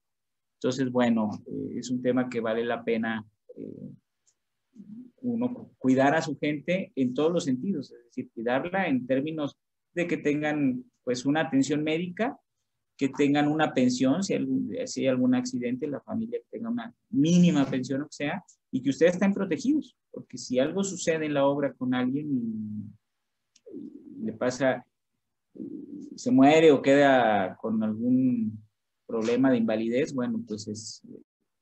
[0.55, 3.25] Entonces, bueno, eh, es un tema que vale la pena
[5.21, 9.57] uno cuidar a su gente en todos los sentidos, es decir, cuidarla en términos
[9.93, 12.39] de que tengan pues una atención médica,
[12.97, 14.35] que tengan una pensión, si,
[14.85, 19.13] si hay algún accidente, la familia tenga una mínima pensión, o sea, y que ustedes
[19.13, 24.83] estén protegidos, porque si algo sucede en la obra con alguien y, le pasa,
[26.15, 28.63] se muere o queda con algún
[29.05, 31.03] problema de invalidez, bueno, pues es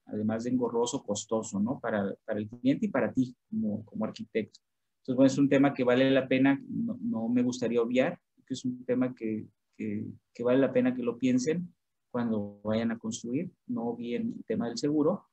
[0.06, 1.82] además de engorroso, costoso, ¿no?
[1.82, 4.62] Para, para el cliente y para ti como, como arquitecto.
[5.00, 8.54] Entonces, bueno, es un tema que vale la pena, no, no me gustaría obviar, que
[8.54, 11.74] es un tema que, que, que, vale la pena que lo piensen
[12.10, 15.26] cuando vayan a construir, no bien el tema del seguro.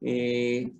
[0.00, 0.72] Eh,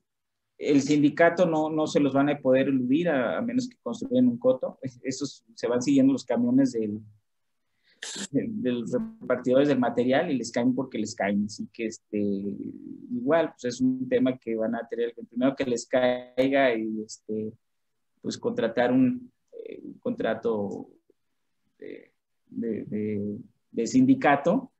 [0.58, 4.38] el sindicato no, no se los van a poder eludir a, menos que construyan un
[4.38, 4.78] coto.
[5.02, 7.00] Esos se van siguiendo los camiones del,
[8.32, 11.44] de, los repartidores del material y les caen porque les caen.
[11.44, 15.86] Así que este, igual, pues es un tema que van a tener, primero que les
[15.86, 17.52] caiga y este,
[18.20, 20.88] pues contratar un, eh, un contrato
[21.78, 22.12] de,
[22.50, 24.72] de, sindicato.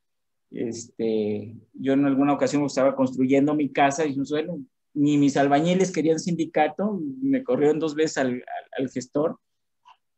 [0.51, 4.59] Este, yo en alguna ocasión estaba construyendo mi casa y bueno,
[4.95, 8.45] ni mis albañiles querían sindicato, me corrieron dos veces al,
[8.77, 9.39] al, gestor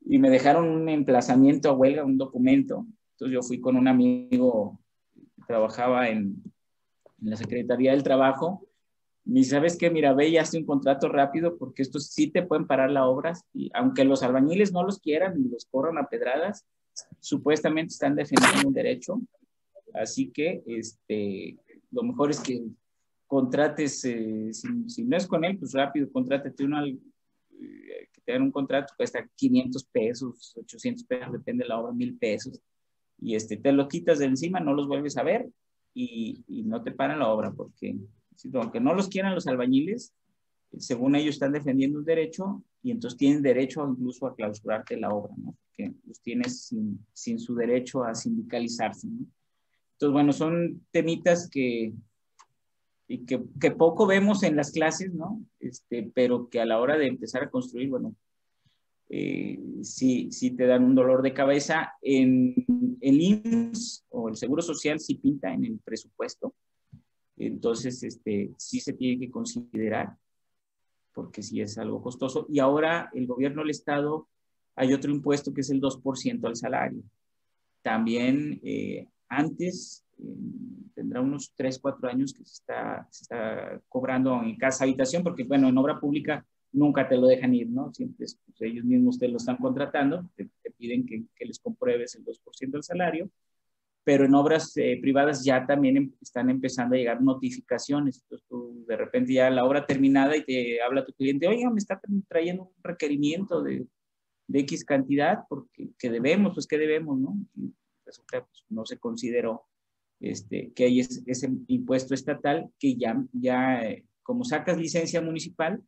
[0.01, 2.87] y me dejaron un emplazamiento a huelga, un documento.
[3.13, 4.81] Entonces yo fui con un amigo
[5.15, 6.43] que trabajaba en,
[7.21, 8.67] en la Secretaría del Trabajo.
[9.25, 9.91] Me dice, ¿sabes qué?
[9.91, 13.35] Mira, ve y hazte un contrato rápido porque estos sí te pueden parar la obra.
[13.53, 16.65] Y aunque los albañiles no los quieran y los corran a pedradas,
[17.21, 19.21] supuestamente están defendiendo un derecho.
[19.95, 21.59] Así que este,
[21.91, 22.63] lo mejor es que
[23.31, 26.99] contrates, eh, si, si, no es con él, pues rápido, contrátate uno al,
[27.49, 32.19] que te dan un contrato, cuesta 500 pesos, 800 pesos, depende de la obra, 1000
[32.19, 32.61] pesos,
[33.21, 35.49] y este, te lo quitas de encima, no los vuelves a ver
[35.95, 37.97] y, y no te paran la obra, porque
[38.55, 40.13] aunque no los quieran los albañiles,
[40.77, 45.35] según ellos están defendiendo un derecho y entonces tienen derecho incluso a clausurarte la obra,
[45.37, 45.55] ¿no?
[45.67, 49.25] Porque los tienes sin, sin su derecho a sindicalizarse, ¿no?
[49.93, 51.93] Entonces, bueno, son temitas que,
[53.11, 55.45] y que, que, poco vemos en las clases, ¿no?
[55.59, 58.15] Este, pero que a la hora de empezar a construir, bueno,
[59.09, 61.95] eh, sí, sí te dan un dolor de cabeza.
[62.03, 62.55] En
[63.01, 66.55] el IMSS o el Seguro Social sí pinta en el presupuesto,
[67.37, 70.17] entonces este, sí se tiene que considerar,
[71.13, 72.47] porque sí es algo costoso.
[72.49, 74.29] Y ahora el gobierno del Estado,
[74.77, 77.03] hay otro impuesto que es el 2% al salario.
[77.83, 80.05] También eh, antes
[80.95, 85.45] tendrá unos 3, 4 años que se está, se está cobrando en casa habitación, porque
[85.45, 87.93] bueno, en obra pública nunca te lo dejan ir, ¿no?
[87.93, 91.59] Siempre es, pues, ellos mismos te lo están contratando, te, te piden que, que, les
[91.59, 93.31] compruebes el 2% del salario,
[94.05, 98.85] pero en obras eh, privadas ya también em, están empezando a llegar notificaciones, entonces tú
[98.87, 102.65] de repente ya la obra terminada y te habla tu cliente, oiga, me está trayendo
[102.65, 103.87] un requerimiento de,
[104.47, 107.37] de X cantidad, porque que debemos, pues que debemos, ¿no?
[107.57, 107.73] Y
[108.05, 109.70] resulta, pues no se consideró
[110.21, 115.83] este, que hay ese, impuesto estatal que ya, ya eh, como sacas licencia municipal,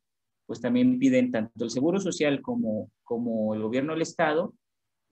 [0.46, 4.54] pues también piden tanto el Seguro Social como, como el gobierno del Estado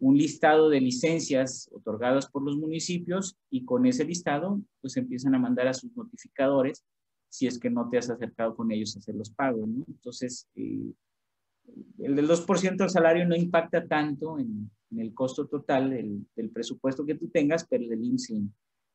[0.00, 5.38] un listado de licencias otorgadas por los municipios y con ese listado pues empiezan a
[5.38, 6.84] mandar a sus notificadores
[7.28, 9.68] si es que no te has acercado con ellos a hacer los pagos.
[9.68, 9.84] ¿no?
[9.86, 10.92] Entonces, eh,
[11.98, 16.50] el del 2% del salario no impacta tanto en, en el costo total del, del,
[16.50, 18.32] presupuesto que tú tengas, pero el del IMSS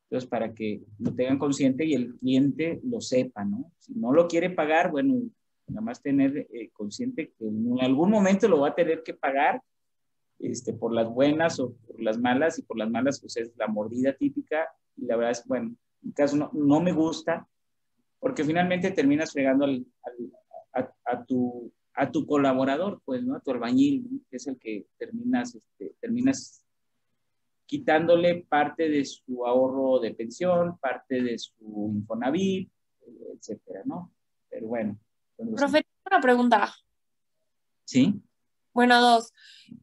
[0.08, 3.72] entonces, para que lo tengan consciente y el cliente lo sepa, ¿no?
[3.78, 5.20] Si no lo quiere pagar, bueno,
[5.66, 9.60] nada más tener eh, consciente que en algún momento lo va a tener que pagar
[10.38, 13.66] este, por las buenas o por las malas, y por las malas, pues es la
[13.66, 17.48] mordida típica, y la verdad es, bueno, en mi caso no, no me gusta,
[18.20, 20.32] porque finalmente terminas fregando al, al,
[20.84, 23.34] a, a, tu, a tu colaborador, pues, ¿no?
[23.34, 24.20] A tu albañil, ¿no?
[24.30, 26.65] que es el que terminas, este, terminas
[27.66, 32.70] quitándole parte de su ahorro de pensión, parte de su Infonavit,
[33.34, 34.12] etcétera, ¿no?
[34.48, 34.98] Pero bueno.
[35.56, 36.74] Profe, una pregunta.
[37.84, 38.14] Sí.
[38.72, 39.32] Bueno, dos.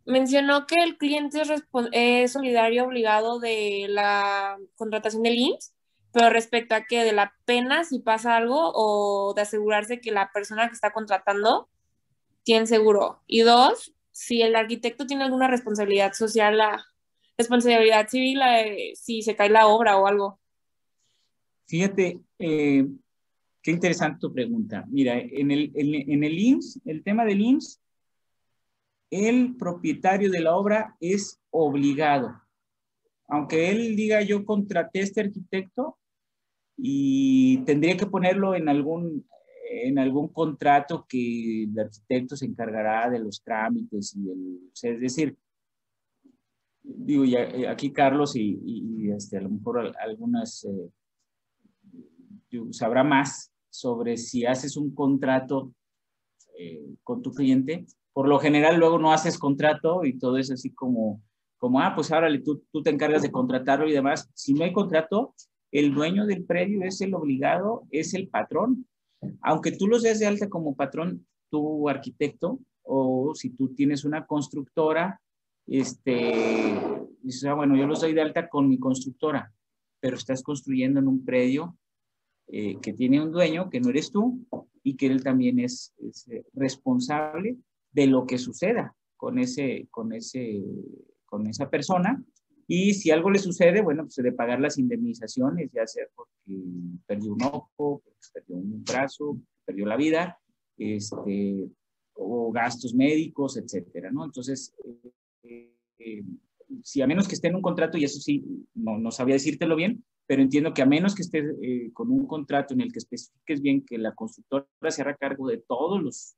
[0.06, 1.50] Mencionó que el cliente es,
[1.92, 5.74] es, solidario obligado de la contratación del IMSS,
[6.12, 10.32] pero respecto a que de la pena si pasa algo o de asegurarse que la
[10.32, 11.70] persona que está contratando
[12.44, 13.24] tiene seguro.
[13.26, 16.86] Y dos, si el arquitecto tiene alguna responsabilidad social, la
[17.38, 18.40] responsabilidad civil,
[18.96, 20.40] si se cae la obra o algo.
[21.68, 22.86] Fíjate, eh,
[23.62, 24.86] qué interesante tu pregunta.
[24.90, 27.82] Mira, en el, en, el IMSS, el tema del IMSS,
[29.10, 32.42] el propietario de la obra es obligado.
[33.28, 35.98] Aunque él diga yo contraté a este arquitecto
[36.78, 39.26] y tendría que ponerlo en algún,
[39.72, 45.38] en algún contrato que el arquitecto se encargará de los trámites y el, es decir,
[46.84, 50.92] digo, ya, eh, aquí Carlos y, este, a lo mejor algunas eh,
[52.72, 55.74] sabrá más sobre si haces un contrato
[56.58, 57.86] eh, con tu cliente.
[58.12, 61.22] Por lo general luego no haces contrato y todo es así como,
[61.58, 64.30] como ah, pues ahora tú, tú te encargas de contratarlo y demás.
[64.36, 65.34] Si no hay contrato,
[65.72, 68.88] el dueño del predio es el obligado, es el patrón.
[69.42, 74.26] Aunque tú los des de alta como patrón, tu arquitecto, o si tú tienes una
[74.28, 75.20] constructora,
[75.68, 76.34] este,
[77.22, 79.54] dices, ah, bueno, yo los doy de alta con mi constructora,
[80.00, 81.78] pero estás construyendo en un predio
[82.48, 84.46] eh, que tiene un dueño, que no eres tú,
[84.84, 85.94] y que él también es,
[86.30, 87.58] eh, responsable
[87.92, 90.62] de lo que suceda con, ese, con, ese,
[91.26, 92.22] con esa persona.
[92.68, 96.60] Y si algo le sucede, bueno, pues de pagar las indemnizaciones, ya sea porque
[97.06, 98.04] perdió un ojo,
[98.34, 100.38] perdió un brazo, perdió la vida,
[100.78, 101.70] este,
[102.16, 104.26] o gastos médicos, etcétera, ¿no?
[104.26, 104.74] Entonces,
[105.44, 106.24] eh,
[106.84, 109.76] si a menos que esté en un contrato, y eso sí, no, no sabía decírtelo
[109.76, 113.00] bien, pero entiendo que a menos que estés eh, con un contrato en el que
[113.00, 116.36] especifiques bien que la constructora se hará cargo de todos los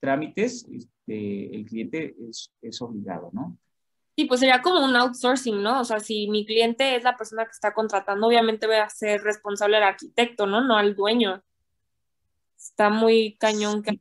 [0.00, 3.56] trámites, este, el cliente es, es, obligado, ¿no?
[4.16, 5.80] Sí, pues sería como un outsourcing, ¿no?
[5.80, 9.22] O sea, si mi cliente es la persona que está contratando, obviamente voy a ser
[9.22, 10.60] responsable al arquitecto, ¿no?
[10.60, 11.42] No al dueño.
[12.56, 14.00] Está muy cañón que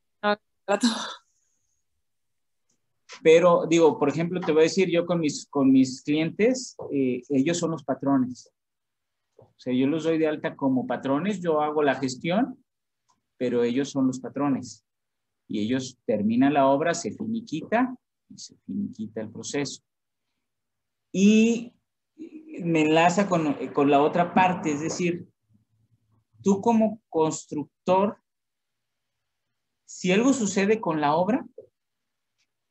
[3.23, 7.21] Pero digo, por ejemplo, te voy a decir, yo con mis, con mis clientes, eh,
[7.29, 8.51] ellos son los patrones.
[9.37, 12.63] O sea, yo los doy de alta como patrones, yo hago la gestión,
[13.37, 14.85] pero ellos son los patrones.
[15.47, 17.95] Y ellos terminan la obra, se finiquita
[18.29, 19.81] y se finiquita el proceso.
[21.11, 21.73] Y
[22.63, 25.27] me enlaza con, con la otra parte, es decir,
[26.43, 28.17] tú como constructor,
[29.85, 31.45] si algo sucede con la obra,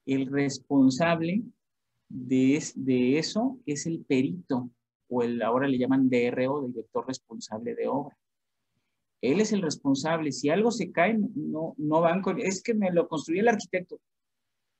[0.06, 1.42] el responsable
[2.08, 4.70] de, eso es el perito
[5.08, 8.16] o el, ahora le llaman DRO, director responsable de obra.
[9.20, 10.32] Él es el responsable.
[10.32, 13.98] Si algo se cae, no, no van con, es que me lo construyó el arquitecto.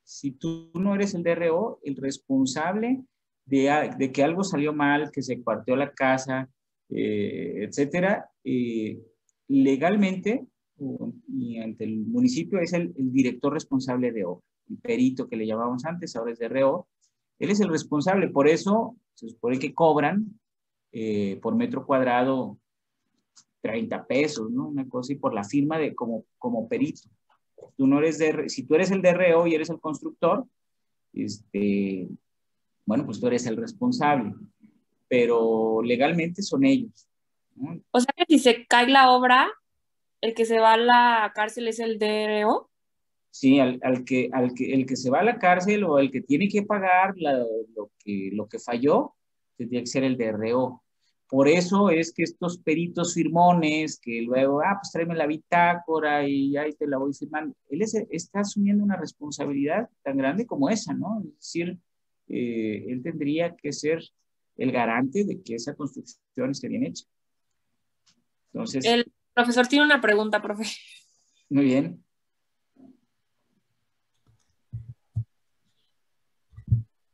[0.05, 3.03] Si tú no eres el DRO, el responsable
[3.45, 6.49] de, que algo salió mal, que se cuarteó la casa,
[6.91, 9.01] eh, etcétera, eh,
[9.49, 10.47] legalmente
[11.29, 14.45] y ante el municipio es el, el, director responsable de obra,
[14.83, 16.89] perito que le llamábamos antes, ahora es DRO.
[17.39, 20.39] Él es el responsable, por eso se supone que cobran
[20.93, 22.59] eh, por metro cuadrado
[23.63, 24.69] 30 pesos, ¿no?
[24.69, 27.09] Una cosa y por la firma de como, como perito.
[27.77, 30.47] Tú no eres de, si tú eres el DRO y eres el constructor,
[31.13, 32.09] este,
[32.85, 34.33] bueno, pues tú eres el responsable,
[35.09, 37.09] pero legalmente son ellos.
[37.91, 39.49] O sea que si se cae la obra,
[40.21, 42.66] el que se va a la cárcel es el DRO.
[43.39, 46.23] Sí, al, que, al que, el que se va a la cárcel o el que
[46.23, 49.13] tiene que pagar lo, que, lo que falló,
[49.59, 50.83] tendría que ser el DRO.
[51.29, 56.57] Por eso es que estos peritos firmones, que luego, ah, pues tráeme la bitácora y
[56.57, 61.21] ahí te la voy firmando, él está asumiendo una responsabilidad tan grande como esa, ¿no?
[61.21, 61.79] Es decir,
[62.29, 64.03] eh, él tendría que ser
[64.57, 67.05] el garante de que esa construcción esté bien hecha.
[68.55, 68.83] Entonces.
[68.87, 70.65] El profesor tiene una pregunta, profe.
[71.51, 72.06] Muy bien.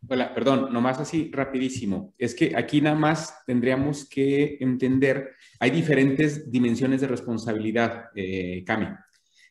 [0.09, 2.13] Hola, perdón, nomás así rapidísimo.
[2.19, 5.31] Es que aquí nada más tendríamos que entender,
[5.61, 8.89] hay diferentes dimensiones de responsabilidad, eh, Cami.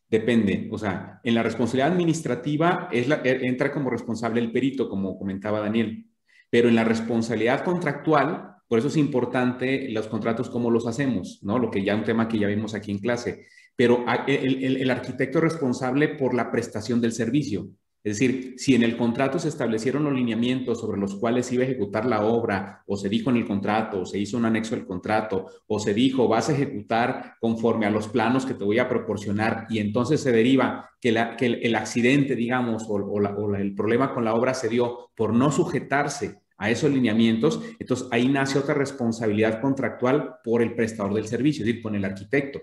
[0.10, 4.90] Depende, o sea, en la responsabilidad administrativa es la, e, entra como responsable el perito,
[4.90, 6.06] como comentaba Daniel,
[6.50, 11.60] pero en la responsabilidad contractual, por eso es importante los contratos, cómo los hacemos, ¿no?
[11.60, 13.48] Lo que ya un tema que ya vimos aquí en clase.
[13.76, 17.70] Pero el, el arquitecto es responsable por la prestación del servicio.
[18.04, 21.68] Es decir, si en el contrato se establecieron los lineamientos sobre los cuales iba a
[21.68, 24.88] ejecutar la obra, o se dijo en el contrato, o se hizo un anexo al
[24.88, 28.90] contrato, o se dijo vas a ejecutar conforme a los planos que te voy a
[28.90, 34.56] proporcionar, y entonces se deriva que, el, accidente, digamos, o, el problema con la obra
[34.56, 40.64] se dio por no sujetarse a esos lineamientos, entonces ahí nace otra responsabilidad contractual por
[40.64, 42.62] el prestador del servicio, es decir, con el arquitecto.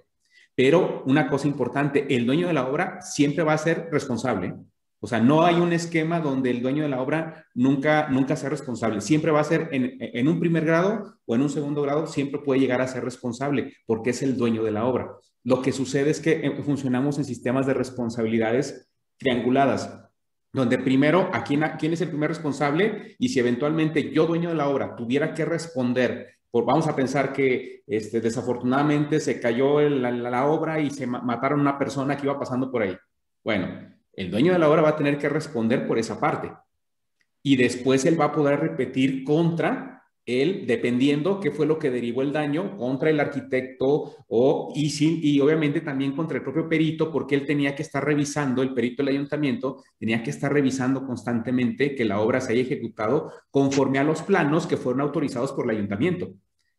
[0.56, 4.54] Pero una cosa importante, el dueño de la obra siempre va a ser responsable
[5.00, 8.50] O sea, no hay un esquema donde el dueño de la obra nunca, nunca sea
[8.50, 9.00] responsable.
[9.00, 12.40] Siempre va a ser en, en, un primer grado o en un segundo grado, siempre
[12.40, 15.16] puede llegar a ser responsable porque es el dueño de la obra.
[15.44, 20.08] Lo que sucede es que eh, funcionamos en sistemas de responsabilidades trianguladas,
[20.52, 23.16] donde primero, ¿a quién, quién es el primer responsable?
[23.18, 27.32] Y si eventualmente yo, dueño de la obra, tuviera que responder por, vamos a pensar
[27.32, 32.26] que este, desafortunadamente se cayó la, la, obra y se mataron a una persona que
[32.26, 32.96] iba pasando por ahí.
[33.44, 36.50] Bueno, el dueño de la obra va a tener que responder por esa parte.
[37.40, 42.22] Y después él va a poder repetir contra él, dependiendo qué fue lo que derivó
[42.22, 47.12] el daño, contra el arquitecto o, y, sin, y obviamente también contra el propio perito,
[47.12, 51.94] porque él tenía que estar revisando, el perito del ayuntamiento tenía que estar revisando constantemente
[51.94, 55.76] que la obra se haya ejecutado conforme a los planos que fueron autorizados por el
[55.76, 56.34] ayuntamiento.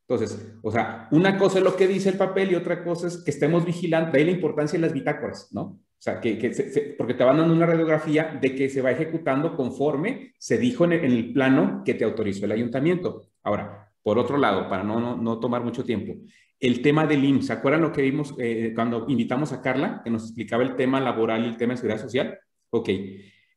[0.06, 3.24] Entonces, o sea, una cosa es lo que dice el papel y otra cosa es
[3.24, 5.80] que estemos vigilando, de ahí la importancia de las bitácoras, ¿no?
[6.00, 10.34] O sea, que, porque te van dando una radiografía de que se va ejecutando conforme
[10.38, 13.24] se dijo en el, plano que te autorizó el ayuntamiento.
[13.44, 16.16] Ahora, por otro lado, para no, no, tomar mucho tiempo,
[16.58, 20.10] el tema del IMSS, ¿se acuerdan lo que vimos eh, cuando invitamos a Carla, que
[20.10, 22.40] nos explicaba el tema laboral y el tema de seguridad social?
[22.70, 22.90] Ok,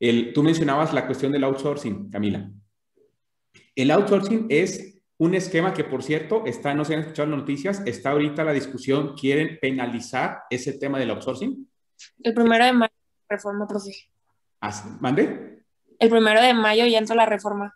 [0.01, 2.51] el, tú mencionabas la cuestión del outsourcing, Camila.
[3.73, 7.81] El outsourcing es un esquema que, por cierto, está, no se han escuchado las noticias,
[7.85, 11.69] está ahorita la discusión, quieren penalizar ese tema del outsourcing.
[12.21, 12.93] El primero de mayo,
[13.29, 13.91] reforma, profe.
[14.61, 15.63] ¿Ah, ¿Mande?
[15.99, 17.75] El primero de mayo ya entra la reforma.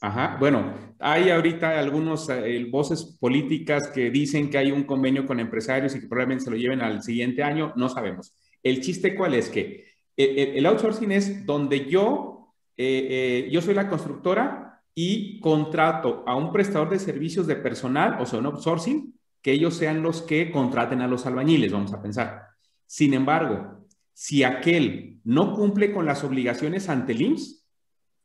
[0.00, 5.38] Ajá, bueno, hay ahorita algunos eh, voces políticas que dicen que hay un convenio con
[5.38, 8.34] empresarios y que probablemente se lo lleven al siguiente año, no sabemos.
[8.64, 13.88] El chiste cuál es que el, outsourcing es donde yo, eh, eh, yo soy la
[13.88, 19.52] constructora y contrato a un prestador de servicios de personal, o sea, un outsourcing, que
[19.52, 22.51] ellos sean los que contraten a los albañiles, vamos a pensar.
[22.92, 27.66] Sin embargo, si aquel no cumple con las obligaciones ante el IMSS,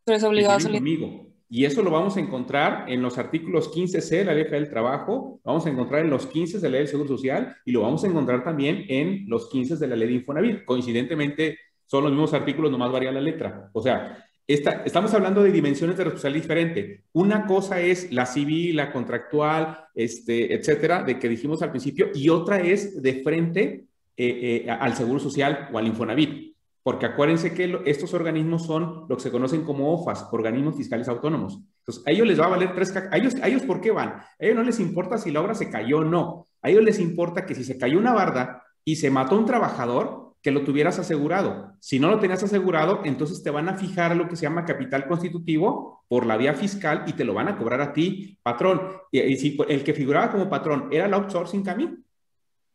[0.07, 1.25] es obligado a conmigo.
[1.49, 5.39] Y eso lo vamos a encontrar en los artículos 15C de la Ley del Trabajo,
[5.45, 8.03] vamos a encontrar en los 15 de la Ley del Seguro Social y lo vamos
[8.03, 10.65] a encontrar también en los 15 de la Ley de Infonavit.
[10.65, 13.69] Coincidentemente, son los mismos artículos, nomás varía la letra.
[13.71, 17.03] O sea, esta, estamos hablando de dimensiones de responsabilidad diferente.
[17.13, 22.27] Una cosa es la civil, la contractual, este, etcétera, de que dijimos al principio, y
[22.27, 23.87] otra es de frente
[24.17, 26.55] eh, eh, al Seguro Social o al Infonavit.
[26.83, 31.59] Porque acuérdense que estos organismos son lo que se conocen como OFAS, organismos fiscales autónomos.
[31.79, 32.95] Entonces, a ellos les va a valer tres...
[32.95, 34.09] ¿A ellos, ¿A ellos por qué van?
[34.09, 36.47] A ellos no les importa si la obra se cayó o no.
[36.61, 40.27] A ellos les importa que si se cayó una barda y se mató un trabajador,
[40.41, 41.73] que lo tuvieras asegurado.
[41.81, 45.05] Si no lo tenías asegurado, entonces te van a fijar lo que se llama capital
[45.05, 48.81] constitutivo por la vía fiscal y te lo van a cobrar a ti, patrón.
[49.11, 51.97] Y, si el que figuraba como patrón era el outsourcing camino,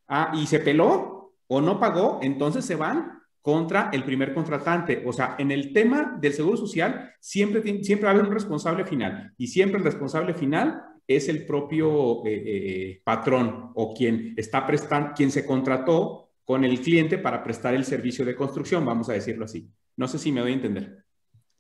[0.09, 1.22] ah, y se peló,
[1.55, 5.03] o no pagó, entonces se van contra el primer contratante.
[5.05, 8.87] O sea, en el tema del seguro social siempre, siempre va a haber un responsable
[8.87, 14.67] final y siempre el responsable final es el propio eh, eh, patrón o quien está
[14.67, 19.13] prestando, quien se contrató con el cliente para prestar el servicio de construcción, vamos a
[19.13, 19.71] decirlo así.
[19.97, 21.05] No sé si me doy a entender.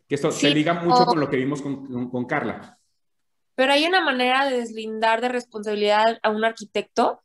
[0.09, 2.79] Que esto se liga mucho con lo que vimos con, con Carla.
[3.57, 7.21] Pero hay una manera de deslindar de responsabilidad a un arquitecto.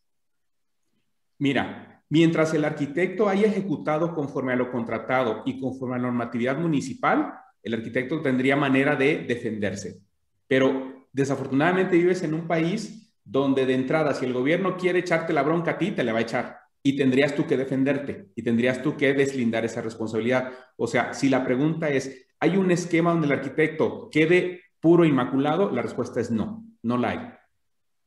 [1.38, 6.58] Mira, Mientras el arquitecto haya ejecutado conforme a lo contratado y conforme a la normatividad
[6.58, 7.34] municipal,
[7.64, 10.02] el arquitecto tendría manera de defenderse.
[10.48, 15.44] Pero desafortunadamente vives en un país donde de entrada, si el gobierno quiere echarte la
[15.44, 16.60] bronca a ti, te la va a echar.
[16.82, 20.54] Y tendrías tú que defenderte y tendrías tú que deslindar esa responsabilidad.
[20.78, 25.08] O sea, si la pregunta es, ¿hay un esquema donde el arquitecto quede puro e
[25.10, 25.70] inmaculado?
[25.72, 27.37] La respuesta es no, no la hay.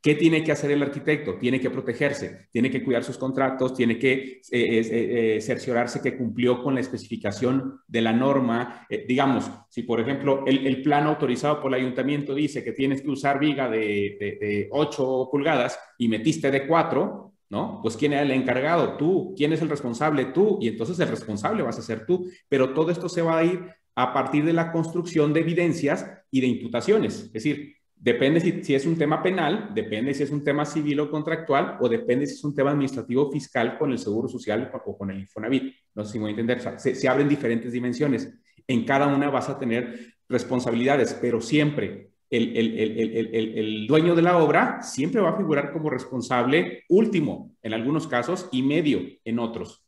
[0.02, 1.36] ¿Qué tiene que hacer el arquitecto?
[1.36, 6.16] Tiene que protegerse, tiene que cuidar sus contratos, tiene que eh, eh, eh, cerciorarse que
[6.16, 8.86] cumplió con la especificación de la norma.
[9.06, 13.38] digamos, si por ejemplo el, plan autorizado por el ayuntamiento dice que tienes que usar
[13.38, 17.80] viga de, de, 8 pulgadas y metiste de 4, ¿no?
[17.82, 18.96] Pues ¿quién era el encargado?
[18.96, 19.34] Tú.
[19.36, 20.26] ¿Quién es el responsable?
[20.26, 20.58] Tú.
[20.62, 22.30] Y entonces el responsable vas a ser tú.
[22.48, 23.60] Pero todo esto se va a ir
[23.96, 27.24] a partir de la construcción de evidencias y de imputaciones.
[27.24, 31.10] Es decir, Depende si, es un tema penal, depende si es un tema civil o
[31.10, 35.10] contractual, o depende si es un tema administrativo fiscal con el Seguro Social o con
[35.10, 35.74] el Infonavit.
[35.94, 36.78] No sé si me voy a entender.
[36.78, 38.32] se, abren diferentes dimensiones.
[38.66, 44.80] En cada una vas a tener responsabilidades, pero siempre el, el, dueño de la obra
[44.82, 49.84] siempre va a figurar como responsable último en algunos casos y medio en otros.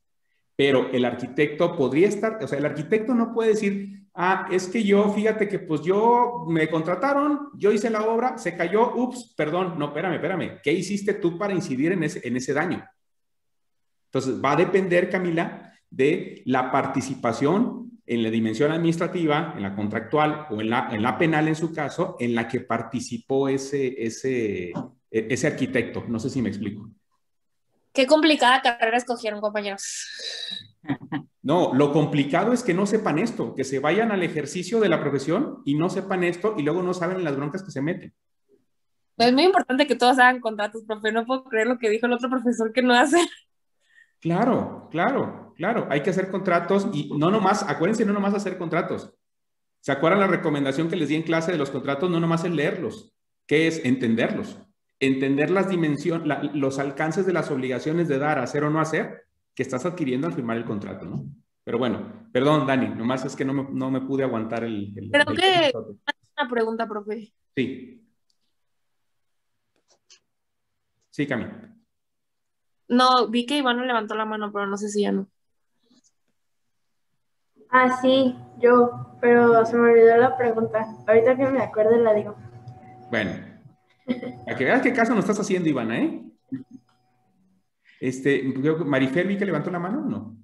[0.55, 4.85] Pero el arquitecto podría estar, o sea, el arquitecto no puede decir, Ah, es que
[4.85, 9.79] yo, fíjate que pues yo me contrataron, yo hice la obra, se cayó, ups, perdón,
[9.79, 12.85] no, espérame, espérame, ¿qué hiciste tú para incidir en ese, en ese daño?
[14.07, 20.47] Entonces, va a depender, Camila, de la participación en la dimensión administrativa, en la contractual
[20.51, 24.73] o en la, en la penal en su caso, en la que participó ese, ese,
[25.11, 26.05] ese arquitecto.
[26.09, 26.91] No sé si me explico.
[27.93, 30.69] Qué complicada carrera escogieron, compañeros.
[31.43, 35.01] No, lo complicado es que no sepan esto, que se vayan al ejercicio de la
[35.01, 38.15] profesión y no sepan esto y luego no saben las broncas que se meten.
[39.19, 41.13] Es muy importante que todos hagan contratos, profe.
[41.13, 43.19] No puedo creer lo que dijo el otro profesor que no hace.
[44.21, 45.89] Claro, claro, claro.
[45.91, 49.13] Hay que hacer contratos y no nomás, acuérdense, no nomás hacer contratos.
[49.81, 52.09] ¿Se acuerdan la recomendación que les di en clase de los contratos?
[52.09, 53.17] No nomás es leerlos,
[53.47, 54.59] ¿qué es entenderlos?
[55.01, 59.25] Entender las dimensiones, los alcances de las obligaciones de dar, hacer o no hacer,
[59.55, 61.25] que estás adquiriendo al firmar el contrato, ¿no?
[61.65, 64.93] Pero bueno, perdón, Dani, nomás es que no me, no me pude aguantar el...
[64.97, 65.73] el Creo que...
[66.37, 67.33] Una pregunta, profe.
[67.55, 68.03] Sí.
[71.11, 71.47] Sí, Cami.
[72.89, 75.29] No, vi que Iván levantó la mano, pero no sé si ya no.
[77.71, 80.87] Ah, sí, yo, pero se me olvidó la pregunta.
[81.07, 82.37] Ahorita que me acuerde la digo.
[83.11, 83.33] Bueno,
[84.47, 86.23] a que veas qué caso nos estás haciendo, Ivana, ¿eh?
[88.03, 88.43] Este,
[88.85, 90.37] Marifer, vi que levantó la mano o no?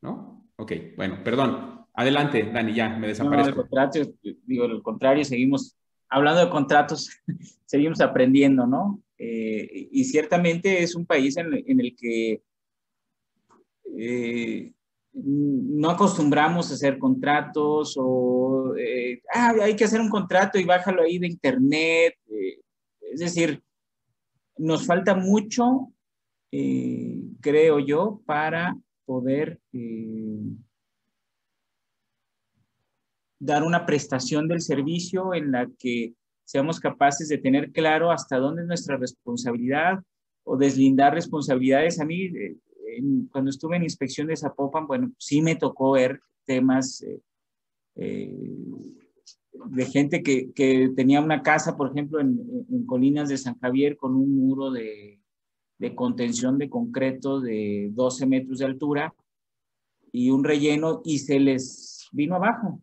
[0.00, 0.48] ¿No?
[0.56, 1.84] Ok, bueno, perdón.
[1.92, 3.68] Adelante, Dani, ya, me desaparezco.
[3.70, 4.14] No, al
[4.46, 5.76] digo, al contrario, seguimos
[6.08, 7.10] hablando de contratos,
[7.66, 9.02] seguimos aprendiendo, ¿no?
[9.18, 12.42] Eh, y ciertamente es un país en, el que
[13.98, 14.72] eh,
[15.12, 21.02] no acostumbramos a hacer contratos o eh, ah, hay que hacer un contrato y bájalo
[21.02, 22.14] ahí de internet.
[23.12, 23.62] es decir,
[24.62, 25.92] nos falta mucho,
[26.50, 29.60] creo yo, para poder
[33.38, 38.62] dar una prestación del servicio en la que seamos capaces de tener claro hasta dónde
[38.62, 39.98] es nuestra responsabilidad
[40.44, 42.00] o deslindar responsabilidades.
[42.00, 42.56] A mí, eh,
[43.30, 47.20] cuando estuve en inspección de Zapopan, bueno, sí me tocó ver temas eh,
[47.96, 48.54] eh,
[49.52, 54.16] de gente que, que, tenía una casa, por ejemplo, en, Colinas de San Javier con
[54.16, 55.20] un muro de,
[55.78, 59.14] de contención de concreto de 12 metros de altura
[60.10, 62.80] y un relleno y se les vino abajo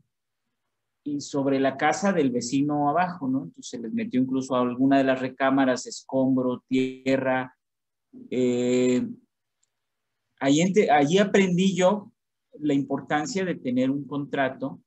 [1.03, 3.43] y sobre la casa del vecino abajo, ¿no?
[3.43, 7.55] Entonces se les metió incluso a alguna de las recámaras, escombro, tierra.
[8.29, 9.07] Eh,
[10.39, 12.11] allí, aprendí yo
[12.59, 14.81] la importancia de tener un contrato,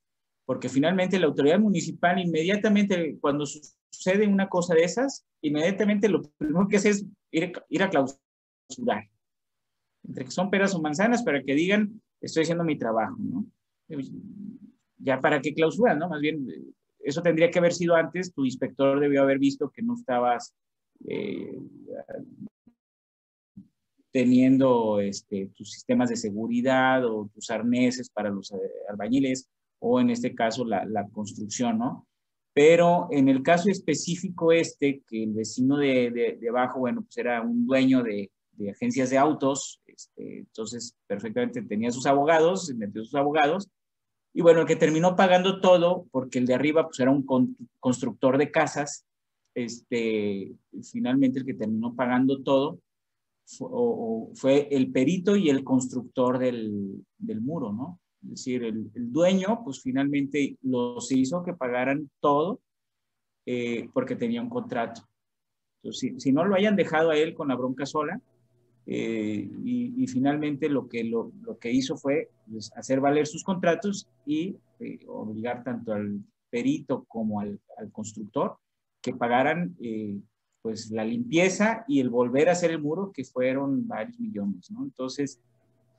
[0.45, 6.67] porque finalmente la autoridad municipal inmediatamente, cuando sucede una cosa de esas, inmediatamente lo primero
[6.67, 9.09] que hace es ir, ir a clausurar.
[10.05, 13.45] Entre que son peras o manzanas para que digan, estoy haciendo mi trabajo, ¿no?
[14.97, 16.07] ya para qué clausura, ¿no?
[16.09, 16.47] Más bien,
[16.99, 20.53] eso tendría que haber sido antes, tu inspector debió haber visto que no estabas
[21.07, 21.59] eh,
[24.11, 28.57] teniendo este, tus sistemas de seguridad o tus arneses para los eh,
[28.89, 29.49] albañiles
[29.85, 32.07] o en este caso la, construcción, ¿no?
[32.53, 37.41] Pero en el caso específico este, que el vecino de, de, abajo, bueno, pues era
[37.41, 43.15] un dueño de, de agencias de autos, este, entonces perfectamente tenía sus abogados, metió sus
[43.15, 43.69] abogados,
[44.33, 47.25] y bueno, el que terminó pagando todo, porque el de arriba pues era un
[47.79, 49.05] constructor de casas,
[49.53, 50.53] este,
[50.91, 52.79] finalmente el que terminó pagando todo
[54.35, 57.99] fue, el perito y el constructor del, del muro, ¿no?
[58.23, 62.61] Es decir, el, dueño pues finalmente los hizo que pagaran todo
[63.45, 65.01] eh, porque tenía un contrato.
[65.81, 68.21] Entonces, si, no lo hayan dejado a él con la bronca sola,
[68.85, 74.09] eh, y, finalmente lo que, lo, lo que hizo fue pues, hacer valer sus contratos
[74.25, 76.19] y eh, obligar tanto al
[76.49, 78.57] perito como al, al constructor
[79.01, 79.75] que pagaran
[80.61, 84.83] pues la limpieza y el volver a hacer el muro, que fueron varios millones, ¿no?
[84.83, 85.41] Entonces...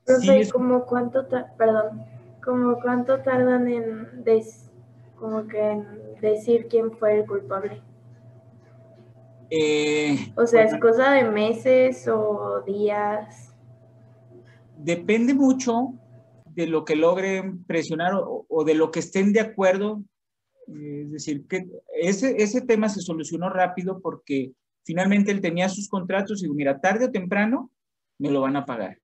[0.05, 1.27] Profe, como cuánto,
[1.57, 2.05] perdón,
[2.45, 4.71] como cuánto tardan en, des,
[5.19, 7.81] como que en decir quién fue el culpable?
[9.51, 13.55] Eh, o sea, ¿es cosa de meses o días?
[14.77, 15.95] Depende mucho
[16.47, 20.03] de lo que logren presionar o, de lo que estén de acuerdo.
[20.67, 21.67] Es decir, que
[22.01, 24.53] ese, ese tema se solucionó rápido porque
[24.85, 27.71] finalmente él tenía sus contratos y dijo, mira, tarde o temprano
[28.19, 28.99] me lo van a pagar.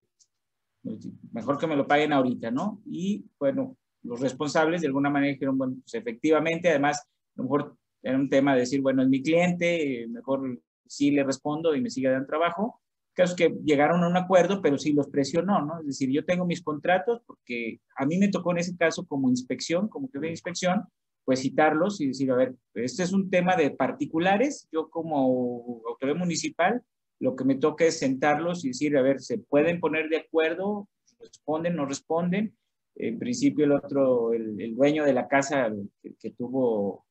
[1.33, 2.81] Mejor que me lo paguen ahorita, ¿no?
[2.87, 7.77] Y bueno, los responsables de alguna manera dijeron, bueno, pues efectivamente, además, a lo mejor
[8.03, 11.91] era un tema de decir, bueno, es mi cliente, mejor sí le respondo y me
[11.91, 12.81] sigue dando trabajo.
[13.13, 15.81] Casos que llegaron a un acuerdo, pero sí los presionó, ¿no?
[15.81, 19.29] Es decir, yo tengo mis contratos porque a mí me tocó en ese caso como
[19.29, 20.85] inspección, como que de inspección,
[21.25, 26.17] pues citarlos y decir, a ver, este es un tema de particulares, yo como autoridad
[26.17, 26.83] municipal,
[27.21, 30.89] lo que me toca es sentarlos y decir, a ver, ¿se pueden poner de acuerdo?
[31.19, 32.57] ¿Responden, no responden?
[32.97, 37.07] en principio el otro, el, dueño de la casa que, tuvo,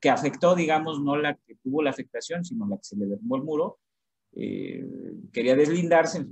[0.00, 3.36] que afectó, digamos, no la que tuvo la afectación, sino la que se le derrumbó
[3.36, 3.78] el muro,
[4.34, 4.84] eh,
[5.32, 6.24] quería deslindarse,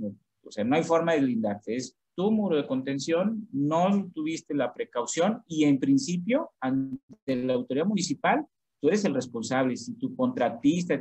[0.43, 4.73] o sea, no hay forma de deslindarte, es tu muro de contención, no tuviste la
[4.73, 8.45] precaución y en principio, ante la autoridad municipal,
[8.79, 9.75] tú eres el responsable.
[9.75, 10.97] Si tu contratista,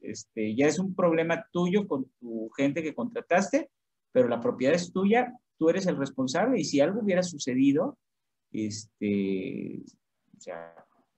[0.00, 3.70] este, ya es un problema tuyo con tu gente que contrataste,
[4.12, 7.98] pero la propiedad es tuya, tú eres el responsable y si algo hubiera sucedido,
[8.52, 9.82] este,
[10.36, 10.74] o sea,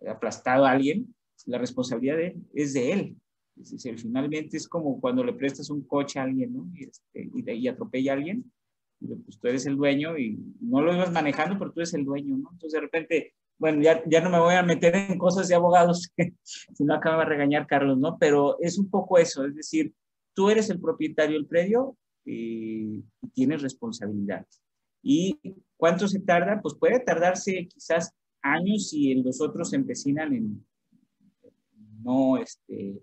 [0.09, 1.15] aplastado a alguien,
[1.47, 2.19] la responsabilidad
[2.53, 3.17] es de él.
[3.61, 6.71] Es decir, finalmente es como cuando le prestas un coche a alguien, ¿no?
[6.75, 8.51] Y, este, y, atropella a alguien,
[8.99, 12.37] pues tú eres el dueño y no lo ibas manejando, pero tú eres el dueño,
[12.37, 12.51] ¿no?
[12.53, 16.11] Entonces de repente, bueno, ya, ya no me voy a meter en cosas de abogados,
[16.43, 18.19] si no acaba de regañar Carlos, ¿no?
[18.19, 19.95] Pero es un poco eso, es decir,
[20.35, 24.47] tú eres el propietario del predio, eh, y tienes responsabilidad.
[25.03, 25.39] ¿Y
[25.77, 26.61] cuánto se tarda?
[26.63, 30.67] Pues puede tardarse quizás años y los otros se empecinan en
[32.03, 33.01] no, este,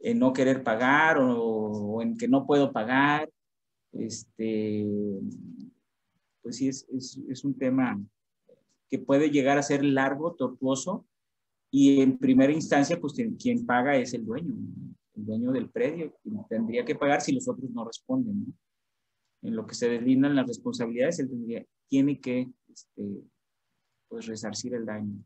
[0.00, 3.30] en no querer pagar o, en que no puedo pagar.
[3.92, 4.86] Este,
[6.42, 6.86] pues sí, es,
[7.28, 7.98] es un tema
[8.88, 11.06] que puede llegar a ser largo, tortuoso,
[11.70, 14.54] y en primera instancia, pues quien paga es el dueño
[15.18, 16.14] el dueño del predio,
[16.48, 18.56] tendría que pagar si los otros no responden.
[19.42, 23.22] En lo que se deslindan las responsabilidades, él tendría, tiene que este,
[24.08, 25.22] pues, resarcir el daño.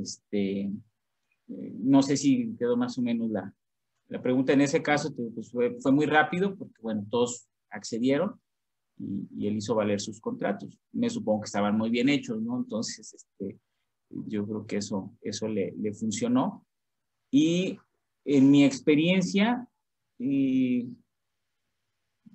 [0.00, 3.54] Este, eh, no sé si quedó más o menos la,
[4.08, 4.52] la pregunta.
[4.52, 8.40] En ese caso pues, fue, fue, muy rápido porque, bueno, todos accedieron
[9.02, 10.78] y, él hizo valer sus contratos.
[10.92, 12.58] Me supongo que estaban muy bien hechos, ¿no?
[12.58, 13.58] Entonces, este,
[14.10, 16.64] yo creo que eso, eso le, le funcionó.
[17.30, 17.78] Y
[18.24, 19.68] en mi experiencia,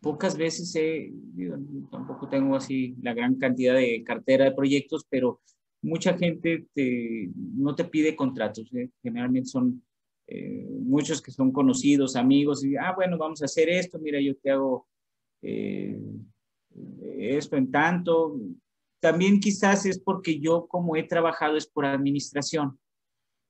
[0.01, 1.13] pocas veces he,
[1.91, 5.41] tampoco tengo así la gran cantidad de cartera de proyectos, pero
[5.81, 6.67] mucha gente
[7.35, 8.73] no te pide contratos.
[8.73, 8.89] ¿eh?
[9.01, 9.83] Generalmente son
[10.27, 14.35] eh, muchos que son conocidos, amigos, y, ah, bueno, vamos a hacer esto, mira, yo
[14.35, 14.87] te hago
[15.41, 15.99] eh,
[17.17, 18.39] esto en tanto.
[18.99, 22.79] También quizás es porque yo como he trabajado es por administración.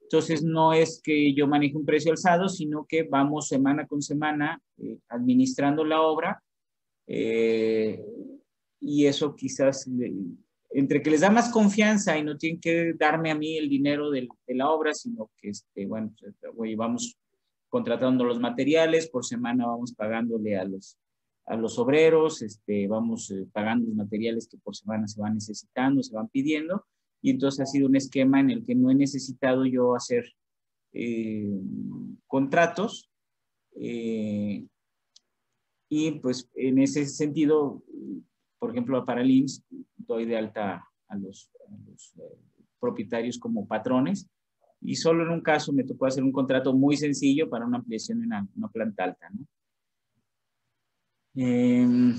[0.01, 4.61] Entonces, no es que yo maneje un precio alzado, sino que vamos semana con semana
[4.77, 6.41] eh, administrando la obra
[7.07, 8.01] eh,
[8.79, 9.89] y eso quizás,
[10.69, 14.09] entre que les da más confianza y no tienen que darme a mí el dinero
[14.09, 16.13] de, la obra, sino que, este, bueno,
[16.55, 17.17] pues, vamos
[17.69, 20.97] contratando los materiales, por semana vamos pagándole a los,
[21.47, 26.03] a los obreros, este, vamos eh, pagando los materiales que por semana se van necesitando,
[26.03, 26.85] se van pidiendo,
[27.21, 30.25] y entonces ha sido un esquema en el que no he necesitado yo hacer
[30.93, 31.49] eh,
[32.27, 33.09] contratos
[33.79, 34.65] eh,
[35.89, 37.83] y pues en ese sentido,
[38.59, 39.63] por ejemplo, para el IMSS
[39.95, 41.51] doy de alta a los,
[42.17, 42.37] eh,
[42.79, 44.29] propietarios como patrones
[44.81, 48.23] y solo en un caso me tocó hacer un contrato muy sencillo para una ampliación
[48.23, 49.29] en una, planta alta.
[49.31, 49.45] ¿no?
[51.39, 52.17] Em,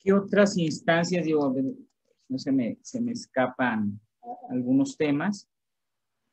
[0.00, 4.00] ¿Qué otras instancias, no se me, se me escapan
[4.48, 5.50] algunos temas?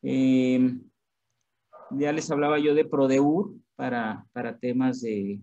[0.02, 0.80] Eh,
[1.92, 5.42] ya les hablaba yo de Prodeur para, para temas de,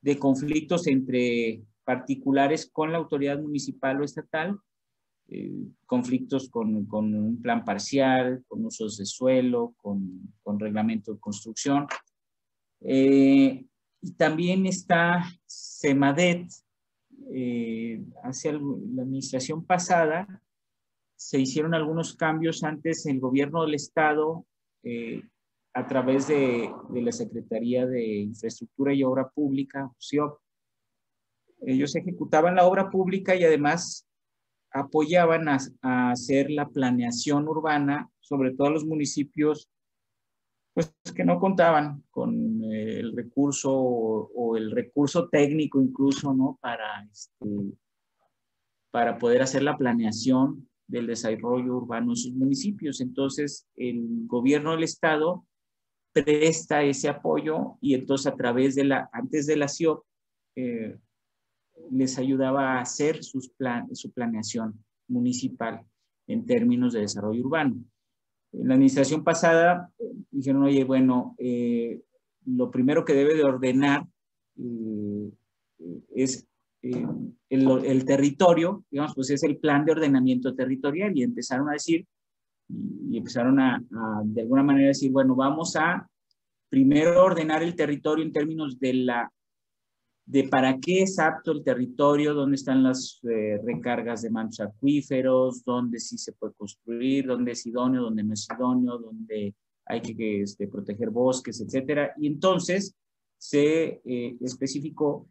[0.00, 4.58] de conflictos entre particulares con la autoridad municipal o estatal,
[5.34, 5.50] eh,
[5.86, 11.86] conflictos con, con, un plan parcial, con usos de suelo, con, con reglamento de construcción.
[12.80, 13.64] Eh,
[14.02, 16.48] y también está SEMADET.
[17.34, 20.42] Eh, hacia la administración pasada
[21.14, 24.44] se hicieron algunos cambios antes en el gobierno del Estado
[24.82, 25.22] eh,
[25.72, 30.38] a través de, la Secretaría de Infraestructura y Obra Pública, CIOP.
[31.64, 34.06] Ellos ejecutaban la obra pública y además
[34.72, 39.68] apoyaban a, hacer la planeación urbana, sobre todo los municipios
[40.74, 46.58] pues que no contaban con eh, el recurso o, el recurso técnico incluso, ¿no?
[46.62, 47.46] Para, este,
[48.90, 53.00] para poder hacer la planeación del desarrollo urbano en sus municipios.
[53.00, 55.46] Entonces, el gobierno del estado
[56.12, 60.04] presta ese apoyo y entonces a través de la, antes de la CIO,
[60.56, 60.96] eh,
[61.90, 65.84] les ayudaba a hacer sus plan, su planeación municipal
[66.26, 67.76] en términos de desarrollo urbano.
[68.52, 69.90] En la administración pasada
[70.30, 72.02] dijeron, oye, bueno, eh,
[72.46, 74.06] lo primero que debe de ordenar
[74.58, 75.30] eh,
[76.14, 76.46] es
[76.82, 77.06] eh,
[77.48, 82.06] el, territorio, digamos, pues es el plan de ordenamiento territorial y empezaron a decir,
[82.68, 83.82] y, empezaron a,
[84.24, 86.08] de alguna manera decir, bueno, vamos a
[86.68, 89.32] primero ordenar el territorio en términos de la
[90.24, 95.64] de para qué es apto el territorio, dónde están las eh, recargas de mantos acuíferos,
[95.64, 99.54] dónde sí se puede construir, dónde es idóneo, dónde no es idóneo, dónde
[99.84, 102.14] hay que este, proteger bosques, etcétera.
[102.18, 102.94] Y entonces
[103.36, 105.28] se eh, especificó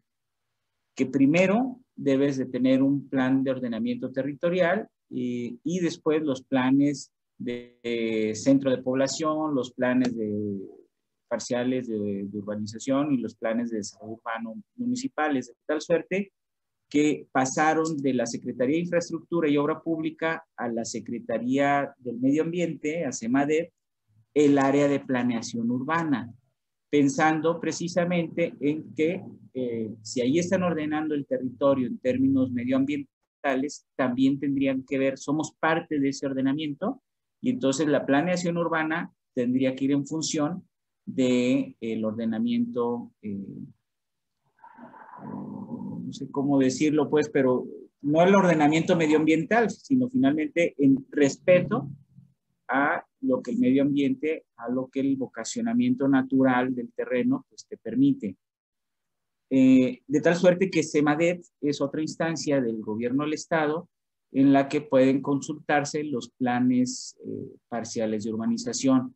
[0.94, 7.10] que primero debes de tener un plan de ordenamiento territorial y, y después los planes
[7.38, 10.60] de centro de población, los planes de
[11.32, 16.30] parciales de, urbanización y los planes de desarrollo urbano municipales, de tal suerte
[16.90, 22.42] que pasaron de la Secretaría de Infraestructura y Obra Pública a la Secretaría del Medio
[22.42, 23.72] Ambiente, a CEMADEP,
[24.34, 26.30] el área de planeación urbana,
[26.90, 29.22] pensando precisamente en que
[29.54, 35.54] eh, si ahí están ordenando el territorio en términos medioambientales, también tendrían que ver, somos
[35.58, 37.02] parte de ese ordenamiento,
[37.40, 40.68] y entonces la planeación urbana tendría que ir en función
[41.04, 43.44] del el ordenamiento, eh,
[45.24, 47.66] no sé cómo decirlo, pues, pero
[48.02, 51.88] no el ordenamiento medioambiental, sino finalmente en respeto
[52.68, 57.66] a lo que el medio ambiente, a lo que el vocacionamiento natural del terreno pues,
[57.66, 58.36] te permite.
[59.50, 63.88] Eh, de tal suerte que SEMADET es otra instancia del gobierno del Estado
[64.32, 69.14] en la que pueden consultarse los planes eh, parciales de urbanización.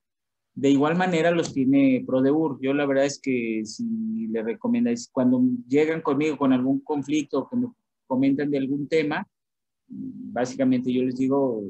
[0.57, 2.59] De igual manera los tiene Prodeur.
[2.63, 7.57] Yo la verdad es que si le recomendáis, cuando llegan conmigo con algún conflicto, que
[7.57, 7.69] me
[8.07, 9.29] comentan de algún tema,
[9.87, 11.63] básicamente yo les digo,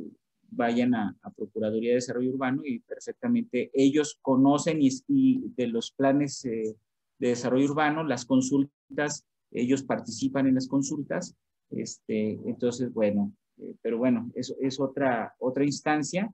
[0.50, 6.76] vayan a, Procuraduría de Desarrollo Urbano y perfectamente ellos conocen y, de los planes eh,
[7.18, 11.34] de desarrollo urbano, las consultas, ellos participan en las consultas.
[11.70, 16.32] Este, entonces, bueno, eh, pero bueno, eso es otra, otra instancia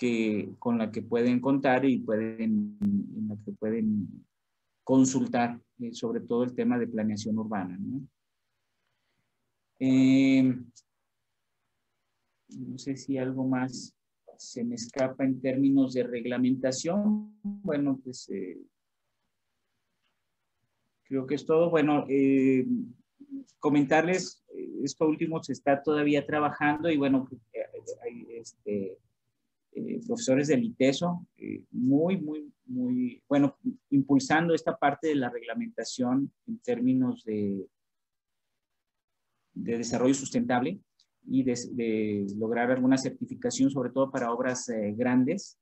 [0.00, 4.24] que, con la que pueden contar y pueden, en la que pueden
[4.82, 7.76] consultar eh, sobre todo el tema de planeación urbana.
[7.78, 8.08] ¿no?
[9.78, 10.56] Eh,
[12.48, 13.94] no sé si algo más
[14.38, 17.38] se me escapa en términos de reglamentación.
[17.42, 18.58] Bueno, pues eh,
[21.02, 21.68] creo que es todo.
[21.68, 22.06] Bueno,
[23.58, 24.42] comentarles,
[24.82, 27.28] esto último se está todavía trabajando y bueno,
[28.02, 28.96] hay este,
[29.72, 33.56] eh, profesores del ITESO, eh, muy, muy, muy, bueno,
[33.90, 37.68] impulsando esta parte de la reglamentación en términos de,
[39.54, 40.80] de desarrollo sustentable
[41.24, 45.56] y de, lograr alguna certificación, sobre todo para obras eh, grandes.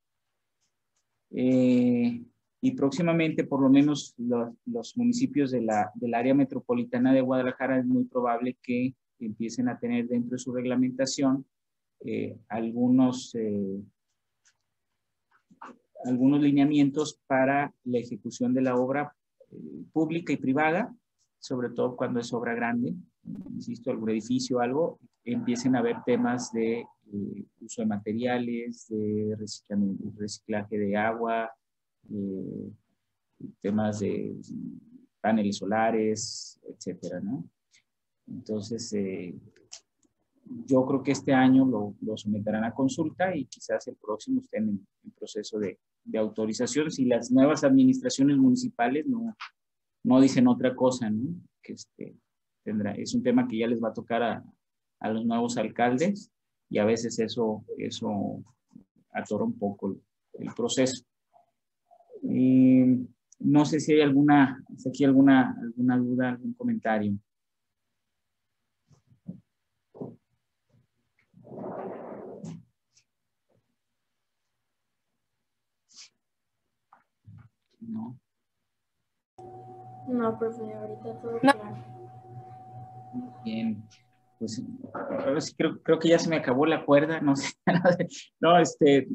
[1.30, 7.84] y próximamente, por lo menos los, municipios de la, del área metropolitana de Guadalajara es
[7.84, 11.44] muy probable que empiecen a tener dentro de su reglamentación
[12.48, 13.34] algunos
[16.04, 19.14] algunos lineamientos para la ejecución de la obra
[19.50, 19.56] eh,
[19.92, 20.94] pública y privada,
[21.38, 22.94] sobre todo cuando es obra grande,
[23.50, 29.36] insisto, algún edificio algo, empiecen a haber temas de eh, uso de materiales, de
[30.16, 31.50] reciclaje de agua,
[32.10, 32.70] eh,
[33.60, 34.36] temas de
[35.20, 37.44] paneles solares, etcétera, ¿no?
[38.26, 38.94] Entonces,
[40.66, 44.68] yo creo que este año lo, lo, someterán a consulta y quizás el próximo estén
[44.68, 45.78] en, en proceso de,
[46.08, 49.36] de, autorización si las nuevas administraciones municipales no,
[50.04, 51.34] no dicen otra cosa, ¿no?
[51.62, 52.16] Que este,
[52.64, 54.44] tendrá, es un tema que ya les va a tocar a,
[55.00, 56.30] a los nuevos alcaldes
[56.70, 58.42] y a veces eso, eso
[59.12, 59.96] atora un poco
[60.34, 61.04] el, proceso.
[62.22, 67.16] no sé si hay alguna, si aquí alguna, alguna duda, algún comentario.
[77.88, 78.18] No.
[80.08, 81.76] No, profe, ahorita todo claro.
[83.44, 83.82] Bien,
[84.38, 84.62] pues
[85.56, 87.54] creo, creo que ya se me acabó la cuerda, no sé.
[88.40, 89.08] no, este,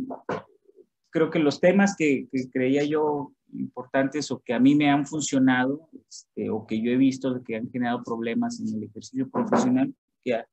[1.12, 5.88] creo que los temas que, creía yo importantes o que a mí me han funcionado
[6.10, 9.94] este, o que yo he visto que han generado problemas en el ejercicio profesional,
[10.26, 10.48] ya,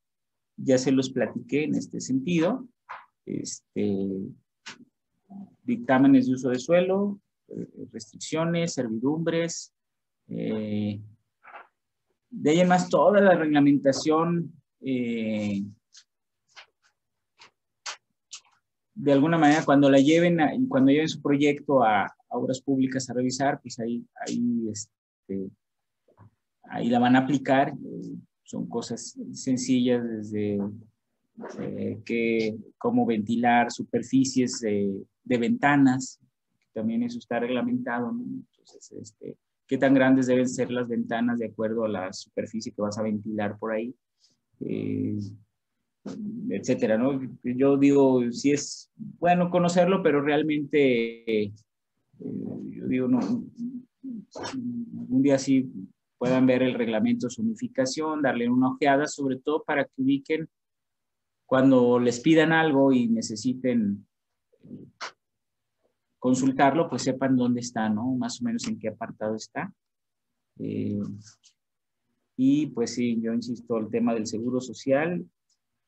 [0.57, 2.67] ya se los platiqué en este sentido.
[3.25, 3.97] Este,
[5.63, 7.19] dictámenes de uso de suelo,
[7.91, 9.73] restricciones, servidumbres,
[10.27, 10.99] eh,
[12.29, 15.61] de ahí en más toda la reglamentación eh,
[18.93, 20.37] de alguna manera cuando la lleven
[20.69, 25.49] cuando lleven su proyecto a, obras públicas a revisar pues ahí ahí este,
[26.63, 27.73] ahí la van a aplicar
[28.43, 30.59] son cosas sencillas desde
[32.05, 36.20] que cómo ventilar superficies de ventanas
[36.73, 38.23] también eso está reglamentado, ¿no?
[38.23, 42.81] Entonces, este, qué tan grandes deben ser las ventanas de acuerdo a la superficie que
[42.81, 43.95] vas a ventilar por ahí,
[44.61, 45.19] eh,
[46.49, 47.21] etcétera, ¿no?
[47.43, 51.53] Yo digo, sí es bueno conocerlo, pero realmente, eh,
[52.19, 53.19] yo digo, no,
[55.09, 55.71] un día sí
[56.17, 60.49] puedan ver el reglamento de unificación, darle una ojeada, sobre todo para que ubiquen
[61.45, 64.05] cuando les pidan algo y necesiten
[66.21, 68.13] consultarlo, pues sepan dónde está, ¿no?
[68.13, 69.73] Más o menos en qué apartado está.
[70.59, 71.01] Eh,
[72.37, 75.25] y pues sí, yo insisto, el tema del seguro social,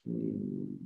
[0.05, 0.77] eh,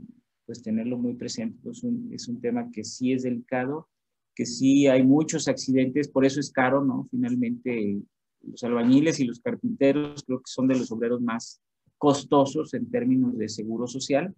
[0.46, 1.82] pues tenerlo muy presente, pues
[2.12, 3.88] es un tema que sí es delicado,
[4.36, 7.08] que sí hay muchos accidentes, por eso es caro, ¿no?
[7.10, 8.02] Finalmente,
[8.42, 11.62] los albañiles y los carpinteros creo que son de los obreros más
[11.98, 14.36] costosos en términos de seguro social,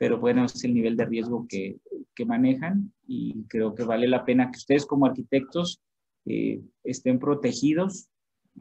[0.00, 1.76] pero bueno, es el nivel de riesgo que,
[2.14, 5.82] que manejan y creo que vale la pena que ustedes como arquitectos
[6.24, 8.08] eh, estén protegidos,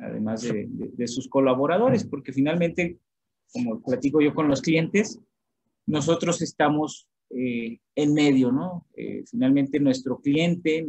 [0.02, 3.00] además de, de, sus colaboradores, porque finalmente,
[3.54, 5.18] como platico yo con los clientes,
[5.86, 8.86] nosotros estamos eh, en medio, ¿no?
[8.98, 10.86] Eh, finalmente nuestro cliente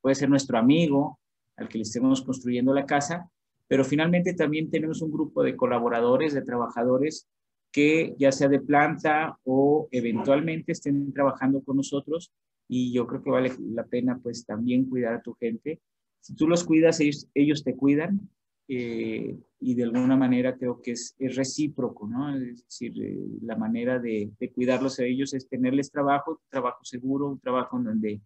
[0.00, 1.20] puede ser nuestro amigo
[1.56, 3.30] al que le estemos construyendo la casa,
[3.68, 7.28] pero finalmente también tenemos un grupo de colaboradores, de trabajadores
[7.72, 12.30] que ya sea de planta o eventualmente estén trabajando con nosotros
[12.68, 15.80] y yo creo que vale la pena pues también cuidar a tu gente.
[16.20, 18.30] Si tú los cuidas, ellos, te cuidan
[18.68, 22.34] eh, y de alguna manera creo que es, es recíproco, ¿no?
[22.36, 27.28] Es decir, eh, la manera de, de, cuidarlos a ellos es tenerles trabajo, trabajo seguro,
[27.28, 28.20] un trabajo en donde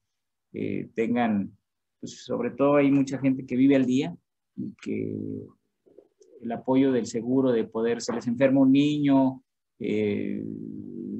[0.52, 1.56] eh, tengan,
[2.00, 4.16] pues sobre todo hay mucha gente que vive al día
[4.56, 5.16] y que
[6.46, 9.42] el apoyo del seguro, de poder, se les enferma un niño,
[9.80, 10.42] eh,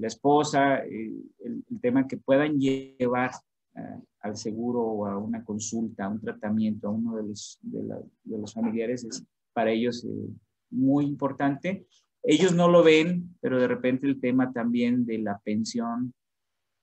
[0.01, 3.33] la esposa, eh, el, tema que puedan llevar
[3.75, 7.83] uh, al seguro o a una consulta, a un tratamiento, a uno de los, de,
[7.83, 10.29] la, de los familiares es para ellos eh,
[10.71, 11.87] muy importante.
[12.23, 16.15] Ellos no lo ven, pero de repente el tema también de la pensión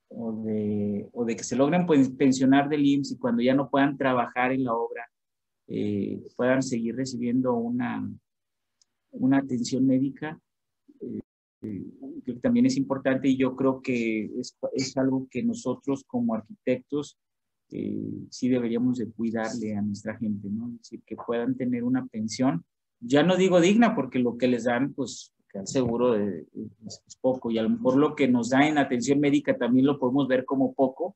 [0.10, 3.70] o de, o de que se logren pues, pensionar del IMSS y cuando ya no
[3.70, 5.10] puedan trabajar en la obra,
[5.68, 8.08] eh, puedan seguir recibiendo una,
[9.14, 10.40] una atención médica,
[11.02, 11.22] eh,
[12.26, 17.18] que también es importante y yo creo que es, es algo que nosotros como arquitectos
[17.72, 20.68] eh, sí deberíamos de cuidarle a nuestra gente, ¿no?
[20.68, 22.66] Es decir, que puedan tener una pensión,
[23.00, 26.46] ya no digo digna porque lo que les dan, pues, que al seguro es,
[26.86, 29.98] es, poco y a lo mejor lo que nos da en atención médica también lo
[29.98, 31.16] podemos ver como poco,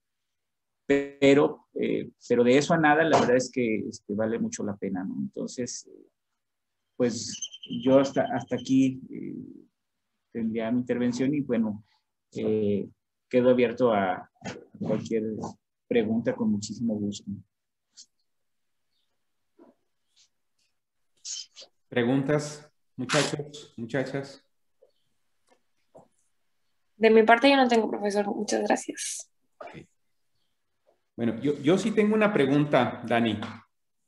[0.87, 4.77] pero, eh, pero de eso a nada, la verdad es que este, vale mucho la
[4.77, 5.15] pena, ¿no?
[5.19, 5.89] Entonces,
[6.95, 9.35] pues yo hasta, hasta aquí eh,
[10.31, 11.83] tendría mi intervención y bueno,
[12.35, 12.87] eh,
[13.29, 14.29] quedo abierto a, a,
[14.79, 15.23] cualquier
[15.87, 17.31] pregunta con muchísimo gusto.
[21.89, 24.43] ¿Preguntas, muchachos, muchachas?
[26.97, 28.25] De mi parte yo no tengo, profesor.
[28.27, 29.31] Muchas gracias.
[29.59, 29.87] Okay.
[31.15, 33.39] Bueno, yo, yo, sí tengo una pregunta, Dani.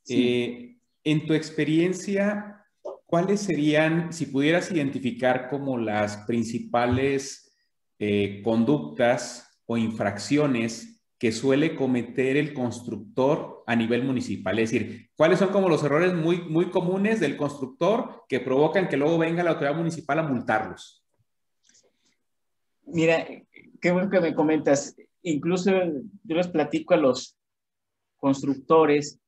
[0.03, 0.27] Sí.
[0.27, 2.58] Eh, en tu experiencia,
[3.09, 7.51] ¿cuáles serían, si pudieras identificar como las principales
[7.97, 14.59] eh, conductas o infracciones que suele cometer el constructor a nivel municipal?
[14.59, 18.97] Es decir, ¿cuáles son como los errores muy, muy comunes del constructor que provocan que
[18.97, 21.03] luego venga la autoridad municipal a multarlos?
[22.85, 23.25] Mira,
[23.81, 24.95] qué bueno que me comentas.
[25.23, 27.35] Incluso yo les platico a los
[28.17, 29.19] constructores,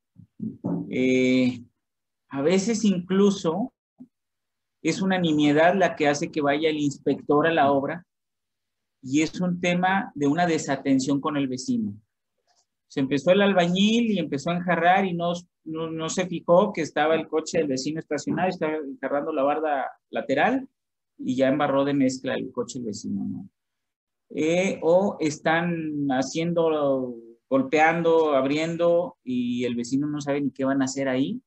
[0.92, 1.62] eh,
[2.32, 3.74] a veces incluso
[4.82, 8.06] es una nimiedad la que hace que vaya el inspector a la obra
[9.02, 11.94] y es un tema de una desatención con el vecino.
[12.88, 15.34] Se empezó el albañil y empezó a enjarrar y no,
[15.66, 19.92] no, no se fijó que estaba el coche del vecino estacionado, estaba enjarrando la barda
[20.10, 20.68] lateral
[21.18, 23.50] y ya embarró de mezcla el coche del vecino, ¿no?
[24.34, 27.18] Eh, o están haciendo,
[27.50, 31.42] golpeando, abriendo y el vecino no sabe ni qué van a hacer ahí.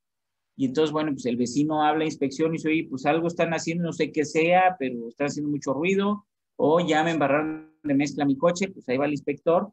[0.56, 3.84] Y entonces, bueno, pues el vecino habla, inspección y dice, oye, pues algo están haciendo,
[3.84, 6.26] no sé qué sea, pero están haciendo mucho ruido,
[6.56, 9.72] o ya me embarraron de mezcla mi coche, pues ahí va el inspector.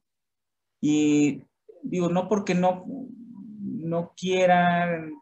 [0.82, 1.43] Y
[1.84, 2.86] digo, no porque no,
[3.59, 5.13] no quieran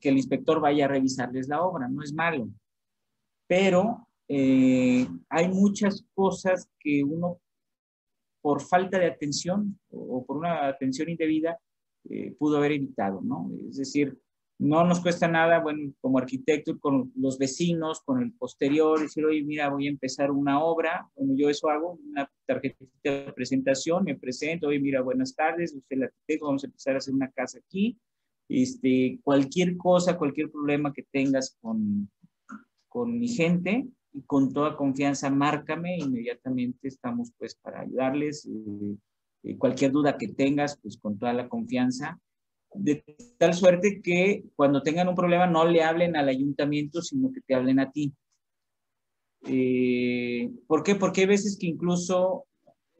[0.00, 2.48] que el inspector vaya a revisarles la obra, no es malo,
[3.46, 7.40] pero eh, hay muchas cosas que uno,
[8.40, 11.58] por falta de atención o por una atención indebida,
[12.10, 13.48] eh, pudo haber evitado, ¿no?
[13.68, 14.18] Es decir,
[14.62, 19.42] no nos cuesta nada, bueno, como arquitecto, con los vecinos, con el posterior, decir, oye,
[19.42, 24.14] mira, voy a empezar una obra, bueno, yo eso hago, una tarjetita de presentación, me
[24.14, 27.58] presento, oye, mira, buenas tardes, usted el arquitecto, vamos a empezar a hacer una casa
[27.58, 27.98] aquí,
[28.48, 32.08] este, cualquier cosa, cualquier problema que tengas con,
[32.88, 38.96] con mi gente, y con toda confianza, márcame, inmediatamente estamos pues para ayudarles, eh,
[39.42, 42.20] eh, cualquier duda que tengas, pues con toda la confianza,
[42.74, 43.04] de
[43.38, 47.54] tal suerte que cuando tengan un problema no le hablen al ayuntamiento, sino que te
[47.54, 48.12] hablen a ti.
[49.44, 50.94] Eh, ¿Por qué?
[50.94, 52.46] Porque hay veces que incluso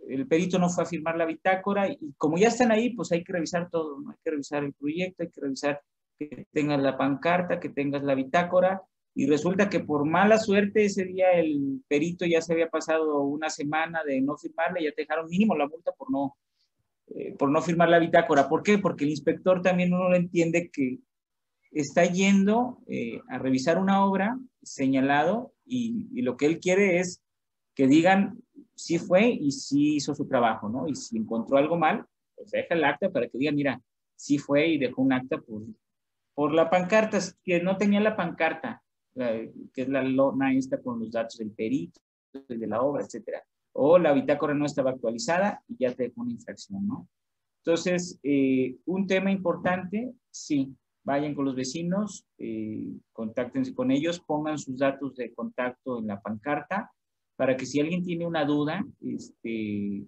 [0.09, 3.23] el perito no fue a firmar la bitácora y como ya están ahí, pues hay
[3.23, 3.99] que revisar todo.
[4.09, 5.81] Hay que revisar el proyecto, hay que revisar
[6.18, 8.83] que tengas la pancarta, que tengas la bitácora
[9.14, 13.51] y resulta que por mala suerte ese día el perito ya se había pasado una
[13.51, 16.37] semana de no firmarla y ya te dejaron mínimo la multa por no,
[17.15, 18.49] eh, por no firmar la bitácora.
[18.49, 18.79] ¿Por qué?
[18.79, 20.99] Porque el inspector también uno lo entiende que
[21.71, 27.23] está yendo eh, a revisar una obra señalado y, y, lo que él quiere es
[27.75, 28.43] que digan
[28.75, 30.89] si fue y si hizo su trabajo, ¿no?
[30.89, 33.83] Y si encontró algo mal, pues deja el acta para que digan, mira,
[34.17, 35.63] sí fue y dejó un acta por,
[36.35, 38.83] por la pancarta, que no tenía la pancarta,
[39.15, 42.01] que es la lona esta con los datos del perito,
[42.49, 43.43] de la obra, etcétera
[43.73, 47.09] o la bitácora no estaba actualizada y ya te dejó una infracción, ¿no?
[47.64, 54.59] Entonces, eh, un tema importante, sí, vayan con los vecinos, eh, contáctense con ellos, pongan
[54.59, 56.91] sus datos de contacto en la pancarta
[57.37, 60.05] para que si alguien tiene una duda, este,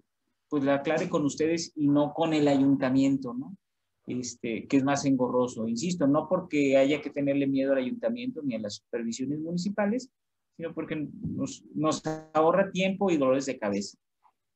[0.49, 3.57] pues la aclare con ustedes y no con el ayuntamiento, ¿no?
[4.07, 5.67] Este, que es más engorroso.
[5.67, 10.09] Insisto, no porque haya que tenerle miedo al ayuntamiento ni a las supervisiones municipales,
[10.55, 11.63] sino porque nos,
[12.33, 13.97] ahorra tiempo y dolores de cabeza.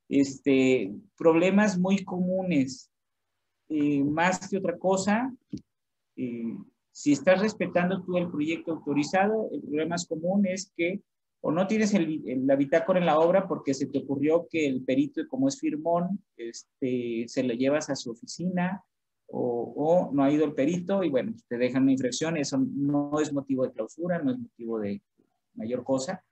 [0.08, 2.90] Este, problemas muy comunes,
[3.70, 5.34] eh, más que otra cosa,
[6.16, 6.56] eh,
[6.92, 11.02] si estás respetando tú el proyecto autorizado, el problema más común es que
[11.42, 14.84] o no tienes el, la bitácora en la obra porque se te ocurrió que el
[14.84, 18.84] perito, como es firmón, este, se lo llevas a su oficina
[19.28, 23.20] o, o, no ha ido el perito y bueno, te dejan una infracción, eso no
[23.22, 25.02] es motivo de clausura, no es motivo de,
[25.60, 26.24] mayor cosa.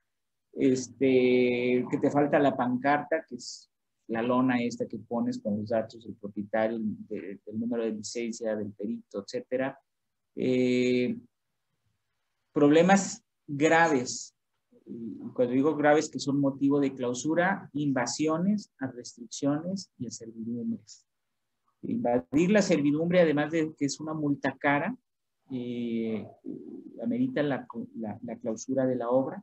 [0.52, 3.70] Este, que te falta la pancarta, que es
[4.08, 8.72] la lona esta que pones con los datos del propietario, del número de licencia, del
[8.72, 9.78] perito, etcétera.
[10.34, 11.16] Eh,
[12.52, 14.34] problemas graves,
[15.34, 21.06] cuando digo graves que son motivo de clausura, invasiones a restricciones y a servidumbres.
[21.82, 24.96] Invadir la servidumbre, además de que es una multa cara,
[25.50, 26.26] eh,
[27.02, 27.66] amerita la,
[28.22, 29.42] la, clausura de la obra.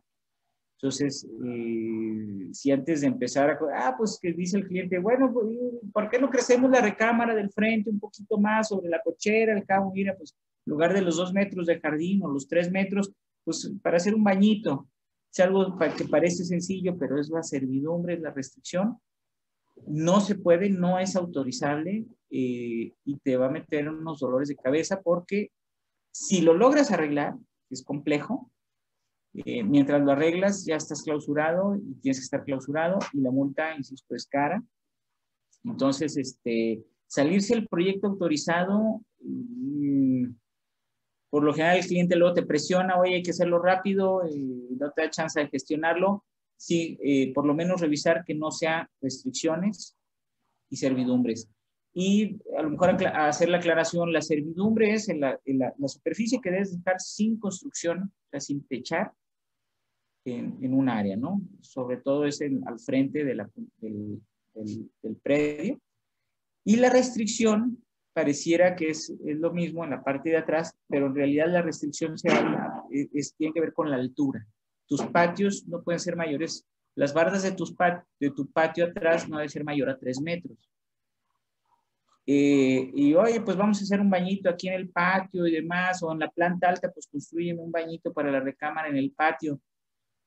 [0.77, 5.47] Entonces, eh, si antes de empezar ah, pues que dice el cliente, bueno, pues,
[5.93, 9.55] ¿por qué no crecemos la recámara del frente un poquito más sobre la cochera?
[9.55, 10.35] Al cabo, mira, pues
[10.65, 13.11] en lugar de los dos metros de jardín o los tres metros,
[13.43, 14.87] pues para hacer un bañito.
[15.31, 18.97] Es algo que parece sencillo, pero es la servidumbre, es la restricción.
[19.87, 24.55] No se puede, no es autorizable eh, y te va a meter unos dolores de
[24.55, 25.51] cabeza porque
[26.17, 27.35] si lo logras arreglar,
[27.69, 28.49] es complejo,
[29.33, 33.75] eh, mientras lo arreglas ya estás clausurado y tienes que estar clausurado y la multa,
[33.75, 34.63] insisto, es cara.
[35.65, 40.27] Entonces, este, salirse el proyecto autorizado, mm,
[41.29, 44.91] por lo general el cliente luego te presiona, oye, hay que hacerlo rápido, eh, no
[44.91, 46.23] te da chance de gestionarlo.
[46.55, 49.97] Sí, eh, por lo menos revisar que no sea restricciones
[50.69, 51.49] y servidumbres
[51.97, 56.77] y a lo mejor hacer la aclaración, la servidumbre es la, la, superficie que debes
[56.77, 59.13] dejar sin construcción, o sea, sin techar
[60.25, 61.41] en, en un área, ¿no?
[61.61, 64.21] Sobre todo es al frente de la, del,
[64.53, 65.79] del, predio.
[66.65, 67.81] Y la restricción
[68.11, 71.61] pareciera que es, es, lo mismo en la parte de atrás, pero en realidad la
[71.61, 74.45] restricción se habla, es, tiene que ver con la altura.
[74.85, 77.73] Tus patios no pueden ser mayores, las bardas de, tus
[78.19, 80.57] de tu patio atrás no deben ser mayor a 3 metros
[82.27, 86.01] eh, y oye, pues vamos a hacer un bañito aquí en el patio y demás,
[86.01, 89.59] o en la planta alta, pues construyen un bañito para la recámara en el patio.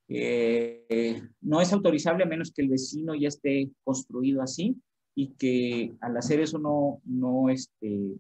[0.09, 4.77] Eh, no es autorizable a menos que el vecino ya esté construido así
[5.15, 8.15] y que al hacer eso no, no, este,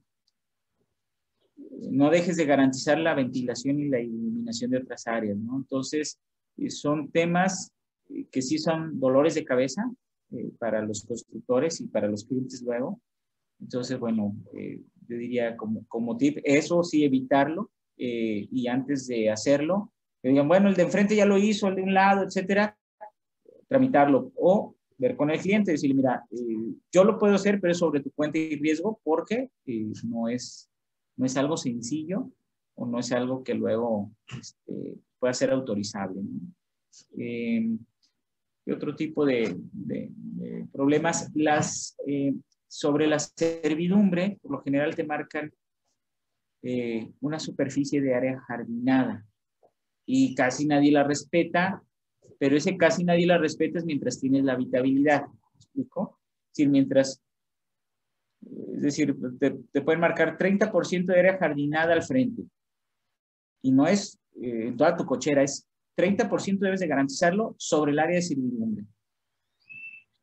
[1.56, 5.56] no dejes de garantizar la ventilación y la iluminación de otras áreas, ¿no?
[5.56, 6.18] Entonces,
[6.56, 7.72] eh, son temas
[8.30, 9.88] que sí son dolores de cabeza
[10.58, 13.00] para los constructores y para los clientes luego,
[13.60, 19.30] entonces, bueno, eh, yo diría como, como tip, eso sí evitarlo eh, y antes de
[19.30, 22.76] hacerlo, que digan, bueno, el de enfrente ya lo hizo, el de un lado, etcétera,
[23.66, 27.78] tramitarlo o ver con el cliente, decirle, mira, eh, yo lo puedo hacer, pero es
[27.78, 29.50] sobre tu cuenta y riesgo porque
[30.04, 30.68] no, es,
[31.16, 32.30] no es algo sencillo.
[32.74, 34.10] o no es algo que luego
[34.40, 36.20] este, pueda ser autorizable.
[37.16, 37.76] Eh,
[38.66, 39.56] y otro tipo de,
[40.72, 41.96] problemas, las,
[42.68, 45.52] sobre la servidumbre, por lo general te marcan
[46.62, 49.24] eh, una superficie de área jardinada
[50.06, 51.82] y casi nadie la respeta,
[52.38, 55.26] pero ese casi nadie la respeta es mientras tienes la habitabilidad.
[55.26, 56.18] ¿Me explico?
[56.50, 57.22] Decir, mientras,
[58.74, 62.44] es decir, te, te pueden marcar 30% de área jardinada al frente
[63.62, 65.66] y no es en toda tu cochera, es
[65.96, 68.84] 30% debes de garantizarlo sobre el área de servidumbre.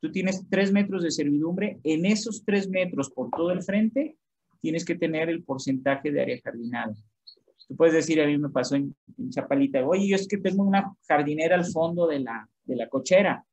[0.02, 4.18] Tú tienes 3 metros de servidumbre, en esos 3 metros por todo el frente
[4.62, 6.94] tienes que tener el porcentaje de área jardinada.
[7.68, 8.96] Tú puedes decir, a mí me pasó en,
[9.30, 13.46] Chapalita, oye, yo es que tengo una jardinera al fondo de la, de la cochera.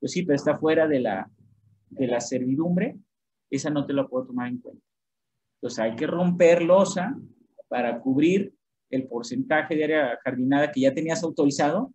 [0.00, 1.30] Pues sí, pero está fuera de la,
[1.90, 2.96] de la servidumbre,
[3.50, 4.84] esa no te la puedo tomar en cuenta.
[5.56, 7.16] Entonces hay que romper losa
[7.68, 8.54] para cubrir
[8.90, 11.92] el porcentaje de área jardinada que ya tenías autorizado.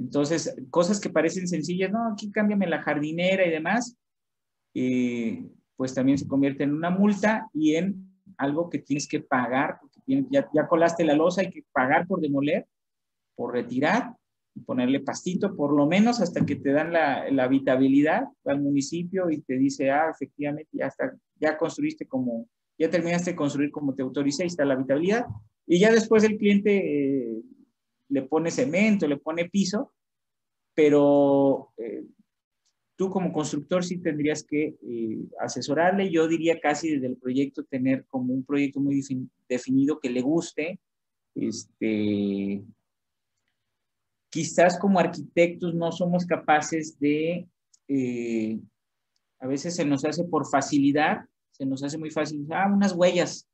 [0.00, 3.98] Entonces, cosas que parecen sencillas, no, aquí cámbiame la jardinera y demás,
[4.74, 5.46] eh,
[5.76, 10.00] pues también se convierte en una multa y en algo que tienes que pagar, porque
[10.30, 12.66] ya, ya colaste la losa, hay que pagar por demoler,
[13.36, 14.14] por retirar
[14.54, 19.30] y ponerle pastito, por lo menos hasta que te dan la, la habitabilidad al municipio
[19.30, 22.48] y te dice, ah, efectivamente, ya está, ya construiste como,
[22.78, 25.26] ya terminaste de construir como te autoricé, está la habitabilidad,
[25.66, 27.42] y ya después el cliente eh,
[28.10, 29.92] le pone cemento, le pone piso,
[30.74, 32.04] pero eh,
[32.96, 36.10] tú como constructor sí tendrías que eh, asesorarle.
[36.10, 39.02] Yo diría casi desde el proyecto tener como un proyecto muy
[39.48, 40.78] definido que le guste.
[41.34, 42.62] Este,
[44.30, 47.48] quizás como arquitectos no somos capaces de,
[49.38, 53.48] a veces se nos hace por facilidad, se nos hace muy fácil, ah, unas huellas,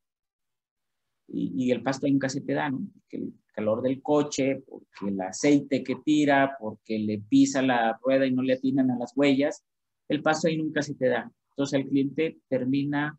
[1.28, 2.80] y, el pasto nunca se te da, ¿no?
[2.92, 8.26] Porque el calor del coche, porque el aceite que tira, porque le pisa la rueda
[8.26, 9.64] y no le atinan a las huellas,
[10.08, 11.30] el pasto ahí nunca se te da.
[11.50, 13.18] Entonces el cliente termina,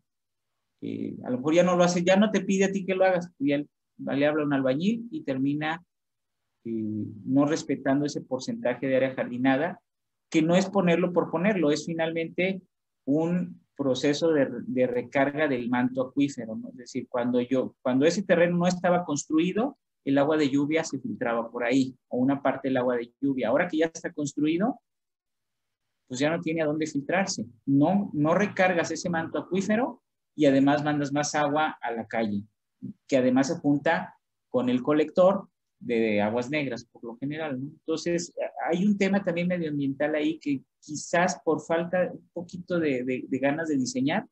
[0.80, 2.94] eh, a lo mejor ya no lo hace, ya no te pide a ti que
[2.94, 3.62] lo hagas, ya
[3.98, 5.84] le habla un albañil y termina
[6.64, 9.80] eh, no respetando ese porcentaje de área jardinada,
[10.30, 12.62] que no es ponerlo por ponerlo, es finalmente
[13.04, 18.66] un proceso de, recarga del manto acuífero, es decir, cuando, yo, cuando ese terreno no
[18.66, 22.96] estaba construido, el agua de lluvia se filtraba por ahí, o una parte del agua
[22.96, 23.48] de lluvia.
[23.48, 24.80] Ahora que ya está construido,
[26.08, 27.46] pues ya no tiene a dónde filtrarse.
[27.66, 30.02] No, no recargas ese manto acuífero
[30.34, 32.42] y además mandas más agua a la calle,
[33.06, 34.16] que además se junta
[34.48, 35.48] con el colector
[35.80, 37.56] de aguas negras por lo general.
[37.56, 38.32] Entonces,
[38.68, 43.76] hay un tema también medioambiental ahí que quizás por falta un poquito de, ganas de
[43.76, 44.26] diseñar,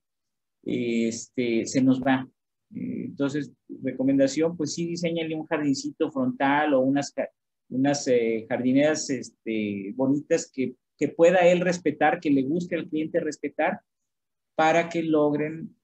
[0.62, 2.28] este, se nos va.
[2.74, 3.52] Eh, entonces,
[3.82, 7.14] recomendación, pues sí, diseñale un jardincito frontal o unas,
[7.68, 13.20] unas eh, jardineras este, bonitas que, que pueda él respetar, que le guste al cliente
[13.20, 13.80] respetar
[14.56, 15.76] para que logren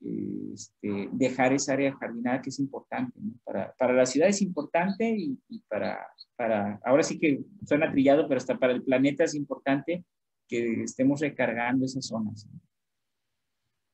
[0.54, 3.20] este, dejar esa área jardinada que es importante.
[3.44, 5.38] Para, para, la ciudad es importante y,
[5.68, 10.04] para, para, ahora sí que suena trillado, pero hasta para el planeta es importante
[10.48, 12.48] que estemos recargando esas zonas.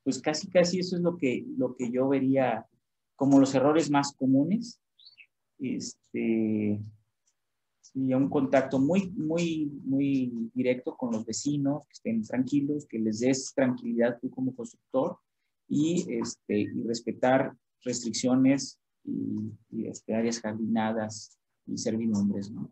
[0.05, 2.65] Pues casi, casi eso es lo que, lo que yo vería
[3.17, 4.81] como los errores más comunes.
[5.59, 6.81] Este,
[8.07, 13.21] y un contacto muy, muy, muy directo con los vecinos, que estén tranquilos, que les
[13.21, 15.19] des tranquilidad tú como constructor
[15.69, 17.53] y, este, y respetar
[17.83, 22.71] restricciones y, este, áreas jardinadas y servidumbres, ¿no?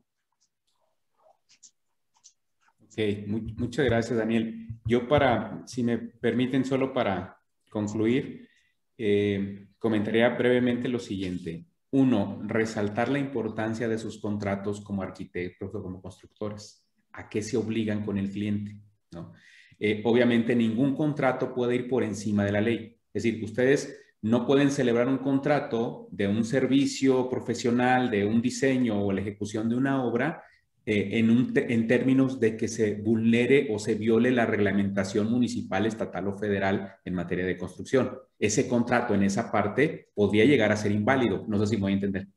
[2.85, 3.27] Ok,
[3.59, 4.69] muchas gracias, Daniel.
[4.87, 7.37] Yo para, si me permiten, solo para
[7.69, 8.49] concluir,
[8.97, 15.83] eh, comentaría brevemente lo siguiente uno, resaltar la importancia de sus contratos como arquitectos o
[15.83, 16.87] como constructores.
[17.13, 18.77] ¿A qué se obligan con el cliente?
[19.79, 22.97] Eh, obviamente ningún contrato puede ir por encima de la ley.
[23.13, 29.05] Es decir, ustedes no pueden celebrar un contrato de un servicio profesional, de un diseño
[29.05, 30.43] o la ejecución de una obra
[30.89, 36.29] eh, en, en términos de que se vulnere o se viole la reglamentación municipal, estatal
[36.29, 38.17] o federal en materia de construcción.
[38.39, 41.45] Ese contrato en esa parte podría llegar a ser inválido.
[41.49, 42.29] No sé si me voy a entender.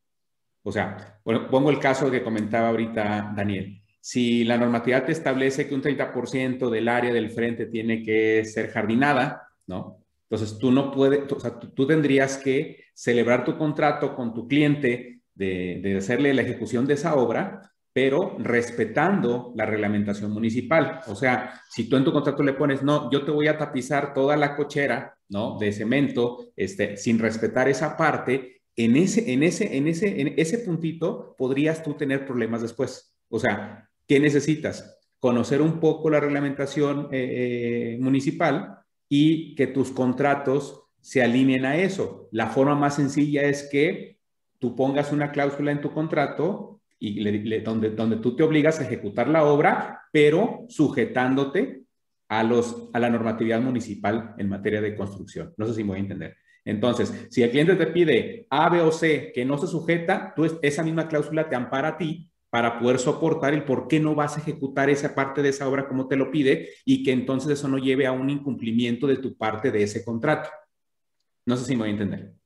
[0.63, 3.83] O sea, pongo el caso que comentaba ahorita Daniel.
[4.01, 8.71] Si la normativa te establece que un 30% del área del frente tiene que ser
[8.71, 10.03] jardinada, ¿no?
[10.27, 15.21] Entonces tú no puedes, o sea, tú, tendrías que celebrar tu contrato con tu cliente
[15.35, 17.69] de, de hacerle la ejecución de esa obra
[17.99, 21.01] pero respetando la reglamentación municipal.
[21.07, 24.13] O sea, si tú en tu contrato le pones, no, yo te voy a tapizar
[24.13, 25.57] toda la cochera, ¿no?
[25.59, 30.59] De cemento, este, sin respetar esa parte, en ese, en ese, en ese, en ese
[30.59, 33.17] puntito podrías tú tener problemas después.
[33.27, 34.97] O sea, ¿qué necesitas?
[35.19, 38.77] Conocer un poco la reglamentación eh, eh, municipal
[39.09, 42.29] y que tus contratos se alineen a eso.
[42.31, 44.19] La forma más sencilla es que
[44.57, 49.29] tú pongas una cláusula en tu contrato y donde, donde tú te obligas a ejecutar
[49.29, 51.83] la obra, pero sujetándote
[52.27, 55.53] a, los, a la normatividad municipal en materia de construcción.
[55.57, 56.37] No sé si me voy a entender.
[56.65, 60.59] Entonces, si el cliente te pide A, B o C que no se sujeta, tú
[60.61, 64.37] esa misma cláusula te ampara a ti para poder soportar el por qué no vas
[64.37, 67.67] a ejecutar esa parte de esa obra como te lo pide y que entonces eso
[67.67, 70.49] no lleve a un incumplimiento de tu parte de ese contrato.
[71.45, 72.38] No sé si me voy a entender.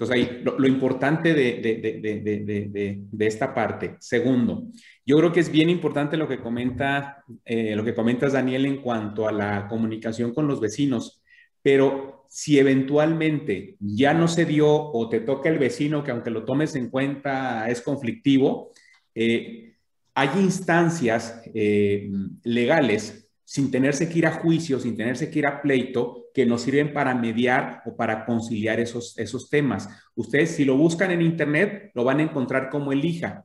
[0.00, 3.96] Entonces ahí lo, importante de, de, de, esta parte.
[4.00, 4.68] Segundo,
[5.04, 8.80] yo creo que es bien importante lo que comenta, eh, lo que comentas Daniel en
[8.80, 11.20] cuanto a la comunicación con los vecinos,
[11.60, 16.46] pero si eventualmente ya no se dio o te toca el vecino que aunque lo
[16.46, 18.70] tomes en cuenta es conflictivo,
[19.14, 19.74] eh,
[20.14, 22.10] hay instancias eh,
[22.42, 26.62] legales sin tenerse que ir a juicio, sin tenerse que ir a pleito, que nos
[26.62, 29.88] sirven para mediar o para conciliar esos, esos temas.
[30.14, 33.44] Ustedes, si lo buscan en Internet, lo van a encontrar como ELIJA,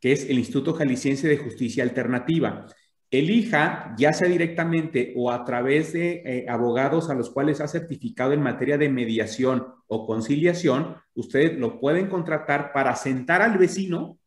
[0.00, 2.66] que es el Instituto Jalisciense de Justicia Alternativa.
[3.10, 8.32] Elija, ya sea directamente o a través de eh, abogados a los cuales ha certificado
[8.32, 14.18] en materia de mediación o conciliación, ustedes lo pueden contratar para sentar al vecino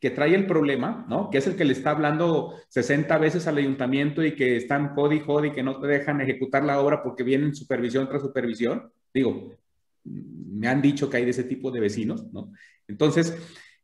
[0.00, 1.30] que trae el problema, ¿no?
[1.30, 5.20] Que es el que le está hablando 60 veces al ayuntamiento y que están jodi,
[5.20, 8.90] jodi, que no te dejan ejecutar la obra porque vienen supervisión tras supervisión.
[9.12, 9.56] Digo,
[10.04, 12.52] me han dicho que hay de ese tipo de vecinos, ¿no?
[12.86, 13.36] Entonces,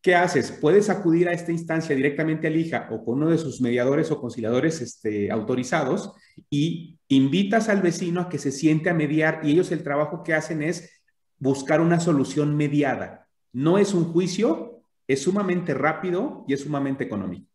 [0.03, 0.53] ¿qué haces?
[0.53, 4.21] Puedes acudir a esta instancia directamente al hija o con uno de sus mediadores o
[4.21, 6.13] conciliadores este, autorizados
[6.51, 10.35] y invitas al vecino a que se siente a mediar y ellos el trabajo que
[10.35, 11.03] hacen es
[11.39, 13.29] buscar una solución mediada.
[13.53, 14.72] No es un juicio,
[15.07, 17.47] es sumamente rápido y es sumamente económico.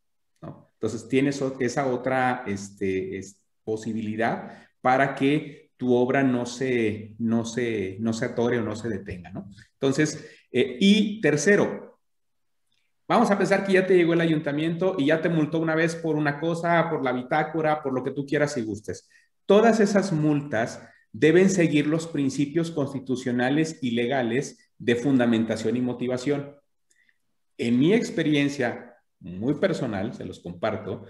[0.79, 3.19] Entonces tienes esa otra este,
[3.63, 8.89] posibilidad para que tu obra no se, no se, no se atore o no se
[8.89, 9.31] detenga.
[9.73, 11.99] Entonces, eh, y tercero,
[13.07, 15.95] vamos a pensar que ya te llegó el ayuntamiento y ya te multó una vez
[15.95, 19.09] por una cosa, por la bitácora, por lo que tú quieras y gustes.
[19.45, 26.55] Todas esas multas deben seguir los principios constitucionales y legales de fundamentación y motivación.
[27.57, 31.05] En mi experiencia muy personal, se los comparto,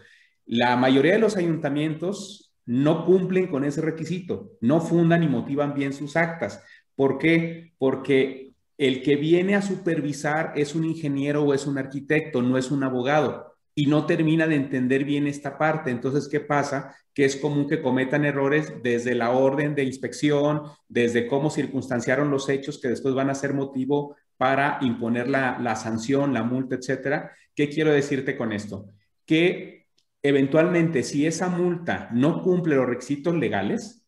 [0.45, 5.93] la mayoría de los ayuntamientos no cumplen con ese requisito, no fundan y motivan bien
[5.93, 6.63] sus actas.
[6.95, 7.73] ¿Por qué?
[7.77, 12.71] Porque el que viene a supervisar es un ingeniero o es un arquitecto, no es
[12.71, 15.91] un abogado y no termina de entender bien esta parte.
[15.91, 16.95] Entonces, ¿qué pasa?
[17.13, 22.49] Que es común que cometan errores desde la orden de inspección, desde cómo circunstanciaron los
[22.49, 27.31] hechos que después van a ser motivo para imponer la, sanción, la multa, etcétera.
[27.55, 28.89] ¿Qué quiero decirte con esto?
[29.25, 29.87] Que
[30.21, 34.05] eventualmente si esa multa no cumple los requisitos legales,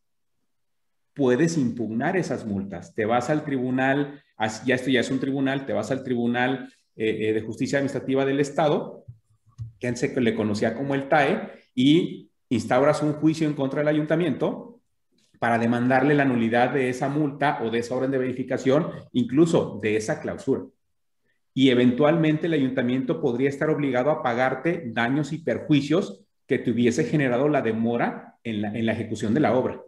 [1.14, 2.94] puedes impugnar esas multas.
[2.94, 4.24] Te vas al tribunal,
[4.66, 8.24] ya esto ya es un tribunal, te vas al tribunal eh, eh, de justicia administrativa
[8.24, 9.04] del Estado,
[9.80, 14.69] que se le conocía como el TAE, y instauras un juicio en contra del ayuntamiento
[15.40, 19.96] para demandarle la nulidad de esa multa o de esa orden de verificación, incluso de
[19.96, 20.64] esa clausura.
[21.54, 27.06] Y eventualmente el ayuntamiento podría estar obligado a pagarte daños y perjuicios que te hubiese
[27.06, 29.82] generado la demora en la, ejecución de la obra.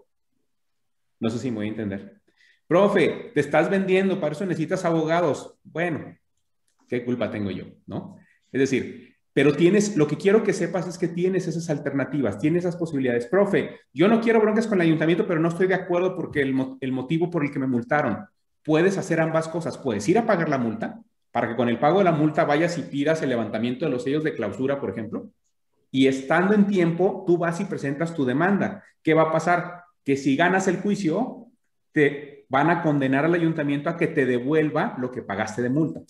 [1.19, 2.21] No sé si me voy a entender.
[2.67, 5.55] Profe, te estás vendiendo, para eso necesitas abogados.
[5.63, 6.17] Bueno,
[6.87, 7.65] ¿qué culpa tengo yo?
[7.85, 8.17] ¿No?
[8.51, 12.65] Es decir, pero tienes, lo que quiero que sepas es que tienes esas alternativas, tienes
[12.65, 13.27] esas posibilidades.
[13.27, 16.53] Profe, yo no quiero broncas con el ayuntamiento, pero no estoy de acuerdo porque el,
[16.81, 18.25] el motivo por el que me multaron.
[18.63, 19.77] Puedes hacer ambas cosas.
[19.77, 20.99] Puedes ir a pagar la multa
[21.31, 24.03] para que con el pago de la multa vayas y pidas el levantamiento de los
[24.03, 25.29] sellos de clausura, por ejemplo.
[25.89, 28.83] Y estando en tiempo, tú vas y presentas tu demanda.
[29.01, 29.83] ¿Qué va a pasar?
[30.03, 31.47] Que si ganas el juicio,
[31.93, 36.01] te van a condenar al ayuntamiento a que te devuelva lo que pagaste de multa.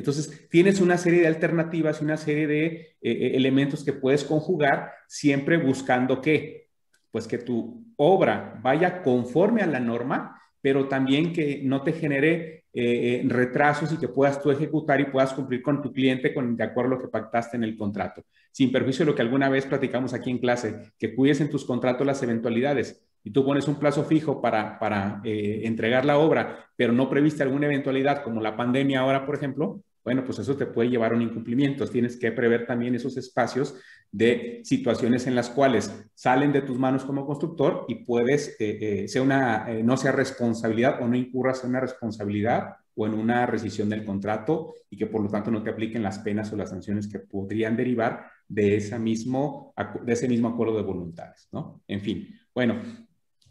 [0.00, 4.24] Entonces tienes una serie de alternativas y una serie de eh, eh, elementos que puedes
[4.24, 6.68] conjugar siempre buscando que,
[7.10, 12.64] pues que tu obra vaya conforme a la norma, pero también que no te genere
[12.72, 16.64] eh, retrasos y que puedas tú ejecutar y puedas cumplir con tu cliente con, de
[16.64, 18.24] acuerdo a lo que pactaste en el contrato.
[18.52, 21.64] Sin perjuicio de lo que alguna vez platicamos aquí en clase, que cuides en tus
[21.64, 26.70] contratos las eventualidades y tú pones un plazo fijo para, para eh, entregar la obra,
[26.76, 30.66] pero no previste alguna eventualidad como la pandemia ahora, por ejemplo, bueno, pues eso te
[30.66, 31.86] puede llevar a un incumplimiento.
[31.86, 33.74] Tienes que prever también esos espacios
[34.10, 39.22] de situaciones en las cuales salen de tus manos como constructor y puedes, eh, sea
[39.22, 44.04] una, no sea responsabilidad o no incurras en una responsabilidad o en una rescisión del
[44.04, 47.20] contrato y que por lo tanto no te apliquen las penas o las sanciones que
[47.20, 49.72] podrían derivar de, esa mismo,
[50.04, 51.82] de ese mismo acuerdo de voluntades, ¿no?
[51.86, 52.80] En fin, bueno.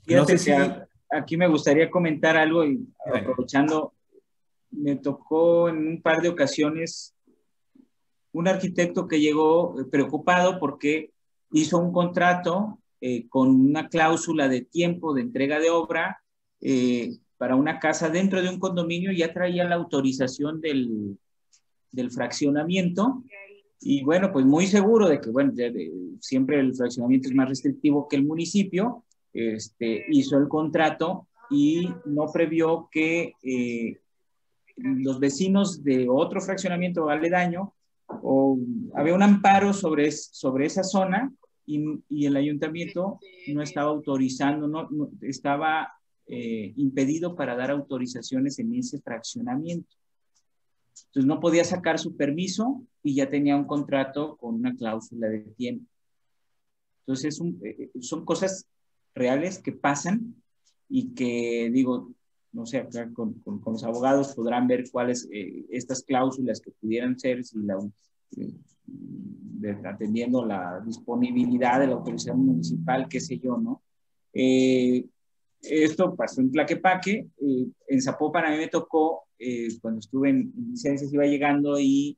[0.08, 0.52] No sé si...
[1.12, 3.94] Aquí me gustaría comentar algo y aprovechando,
[4.72, 7.14] me tocó en un par de ocasiones
[8.32, 11.12] un arquitecto que llegó eh, preocupado porque
[11.52, 16.22] hizo un contrato eh, con una cláusula de tiempo de entrega de obra
[16.62, 21.18] eh, para una casa dentro de un condominio, ya traía la autorización del,
[21.92, 23.24] del fraccionamiento.
[23.80, 25.54] Y bueno, pues muy seguro de que, bueno,
[26.20, 32.30] siempre el fraccionamiento es más restrictivo que el municipio, este, hizo el contrato y no
[32.30, 33.36] previó que
[34.84, 37.74] los vecinos de otro fraccionamiento aledaño
[38.08, 38.58] o
[38.96, 41.32] había un amparo sobre, sobre esa zona
[41.66, 43.20] y, y el ayuntamiento
[43.54, 44.90] no estaba autorizando, no,
[45.22, 45.94] estaba
[46.32, 49.96] eh, impedido para dar autorizaciones en ese fraccionamiento.
[51.08, 55.40] Entonces no podía sacar su permiso y ya tenía un contrato con una cláusula de
[55.40, 55.86] tiempo.
[57.02, 58.68] Entonces eh, son cosas
[59.16, 60.36] reales que pasan
[60.88, 62.12] y que digo,
[62.52, 67.44] no sé, con, con, los abogados podrán ver cuáles eh, estas cláusulas que pudieran ser
[67.44, 67.78] si la,
[68.38, 73.82] eh, atendiendo la disponibilidad de la autorización municipal, qué sé yo, ¿no?
[75.62, 77.28] esto pasó en Tlaquepaque,
[77.88, 82.18] en Zapopan a mí me tocó eh, cuando estuve en, licencias iba llegando y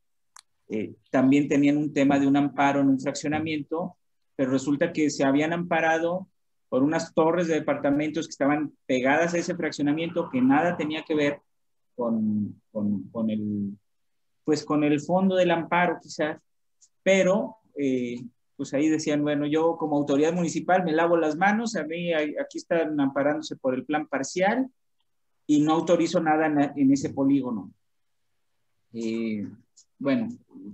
[0.70, 3.96] eh, también tenían un tema de un amparo en un fraccionamiento,
[4.36, 6.28] pero resulta que se habían amparado
[6.72, 11.16] por unas torres de departamentos que estaban pegadas a ese fraccionamiento que nada tenía que
[11.16, 11.42] ver
[11.98, 13.78] con, con, con el,
[14.46, 16.40] pues con el fondo del amparo quizás,
[17.04, 18.22] pero eh,
[18.56, 22.58] pues ahí decían, bueno, yo como autoridad municipal me lavo las manos, a mí aquí
[22.58, 24.72] están amparándose por el plan parcial,
[25.48, 27.74] y no autorizo nada en, ese polígono.
[28.94, 29.46] Eh,
[30.00, 30.30] bueno,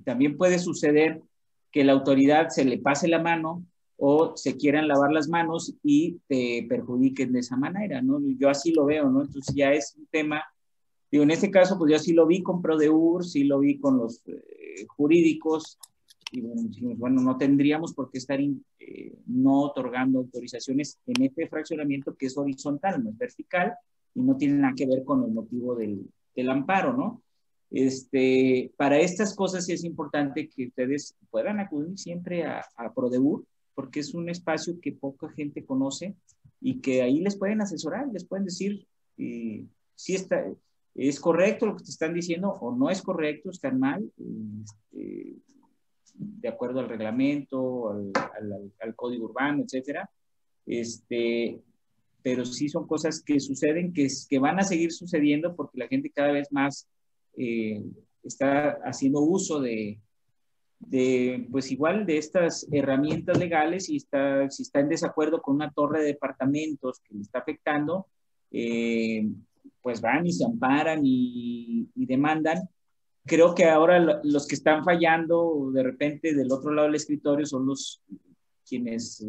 [0.05, 1.23] también puede suceder
[1.71, 3.65] que la autoridad se le pase la mano
[3.97, 8.19] o se quieran lavar las manos y te perjudiquen de esa manera, ¿no?
[8.37, 9.23] Yo así lo veo, ¿no?
[9.23, 10.43] Entonces ya es un tema,
[11.11, 13.97] digo, en este caso, pues yo sí lo vi con Prodeur, sí lo vi con
[13.97, 15.79] los eh, jurídicos,
[16.31, 16.41] y
[16.95, 22.37] bueno, no tendríamos por qué estar eh, no otorgando autorizaciones en este fraccionamiento que es
[22.37, 23.73] horizontal, no es vertical,
[24.13, 26.05] y no tiene nada que ver con el motivo del,
[26.35, 27.23] del amparo, ¿no?
[27.69, 33.43] Este, para estas cosas sí es importante que ustedes puedan acudir siempre a, a Prodeur,
[33.77, 36.15] porque es un espacio que poca gente conoce
[36.59, 38.87] y que ahí les pueden asesorar, les pueden decir
[39.19, 40.43] eh, si está,
[40.95, 45.35] es correcto lo que te están diciendo o no es correcto, están mal, este,
[46.15, 50.09] de acuerdo al reglamento, al, al, al, código urbano, etcétera.
[50.65, 51.61] Este,
[52.23, 56.09] pero sí son cosas que suceden, que, que van a seguir sucediendo porque la gente
[56.09, 56.87] cada vez más
[57.37, 57.83] eh,
[58.23, 59.99] está haciendo uso de,
[60.79, 65.71] de, pues igual de estas herramientas legales y está, si está en desacuerdo con una
[65.71, 68.07] torre de departamentos que le está afectando,
[68.51, 69.27] eh,
[69.81, 72.69] pues van y se amparan y, y, demandan.
[73.25, 77.65] Creo que ahora los que están fallando de repente del otro lado del escritorio son
[77.65, 78.01] los
[78.67, 79.25] quienes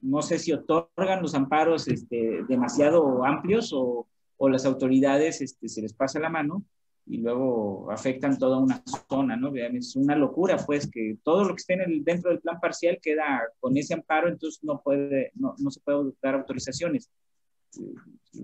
[0.00, 4.06] no sé si otorgan los amparos este, demasiado amplios o,
[4.36, 6.64] o, las autoridades este, se les pasa la mano
[7.08, 9.54] y luego afectan toda una zona, ¿no?
[9.54, 12.98] Es una locura, pues, que todo lo que esté en el, dentro del plan parcial
[13.00, 17.10] queda con ese amparo, entonces no, puede, no, no se puede dar autorizaciones.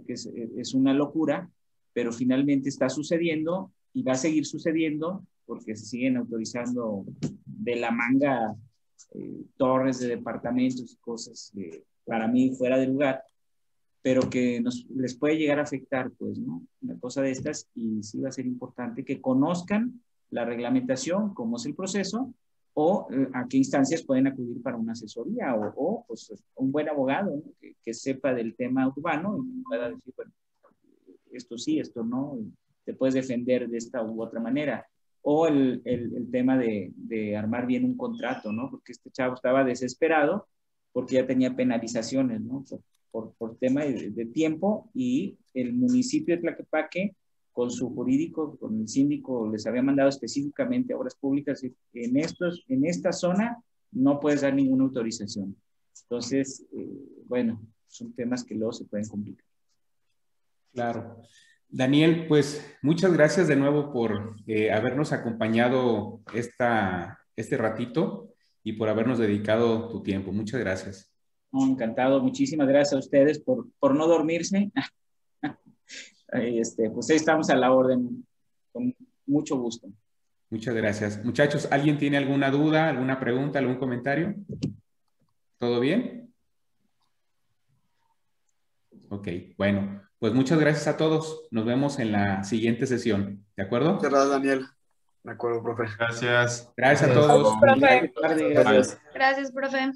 [0.07, 1.51] Es, es una locura,
[1.93, 7.05] pero finalmente está sucediendo y va a seguir sucediendo porque se siguen autorizando
[7.45, 8.57] de la manga
[9.13, 11.53] eh, torres de departamentos y cosas
[12.05, 13.23] para mí fuera de lugar,
[14.05, 16.63] pero que nos, les puede llegar a afectar, pues, ¿no?
[16.83, 21.57] Una cosa de estas y sí va a ser importante que conozcan la reglamentación, cómo
[21.57, 22.35] es el proceso
[22.75, 26.91] o eh, a qué instancias pueden acudir para una asesoría o, o pues, un buen
[26.91, 30.33] abogado que, que, sepa del tema urbano y pueda decir, bueno,
[31.33, 32.37] esto sí, esto no,
[32.85, 34.87] te puedes defender de esta u otra manera
[35.23, 38.71] o el, el, tema de, de, armar bien un contrato, ¿no?
[38.71, 40.47] Porque este chavo estaba desesperado
[40.93, 42.63] porque ya tenía penalizaciones, ¿no?
[42.69, 42.81] Por,
[43.39, 47.15] por, tema de, tiempo y el municipio de Tlaquepaque
[47.53, 51.63] con su jurídico, con el síndico, les había mandado específicamente obras públicas,
[51.93, 53.63] en, estos, en esta zona
[53.93, 55.57] no puedes dar ninguna autorización.
[56.03, 56.89] Entonces, eh,
[57.27, 59.47] bueno, son temas que luego se pueden complicar.
[60.73, 61.23] Claro.
[61.69, 68.31] Daniel, pues muchas gracias de nuevo por eh, habernos acompañado esta, este ratito.
[68.67, 70.33] y por habernos dedicado tu tiempo.
[70.33, 71.14] Muchas gracias.
[71.63, 74.73] Encantado, muchísimas gracias a ustedes por, por no dormirse.
[76.33, 78.27] este, pues ahí estamos a la orden,
[78.73, 78.95] con
[79.27, 79.89] mucho gusto.
[80.51, 81.25] Muchas gracias.
[81.25, 84.35] Muchachos, ¿alguien tiene alguna duda, alguna pregunta, algún comentario?
[85.59, 86.33] ¿Todo bien?
[89.09, 91.47] Ok, bueno, pues muchas gracias a todos.
[91.51, 93.45] Nos vemos en la siguiente sesión.
[93.57, 93.95] ¿De acuerdo?
[93.95, 94.67] Muchas gracias, Daniel.
[95.23, 95.85] De acuerdo, profe.
[95.99, 96.73] Gracias.
[96.77, 97.55] Gracias a todos.
[97.61, 98.49] Gracias, profe.
[98.51, 99.01] Gracias.
[99.15, 99.93] Gracias, profe.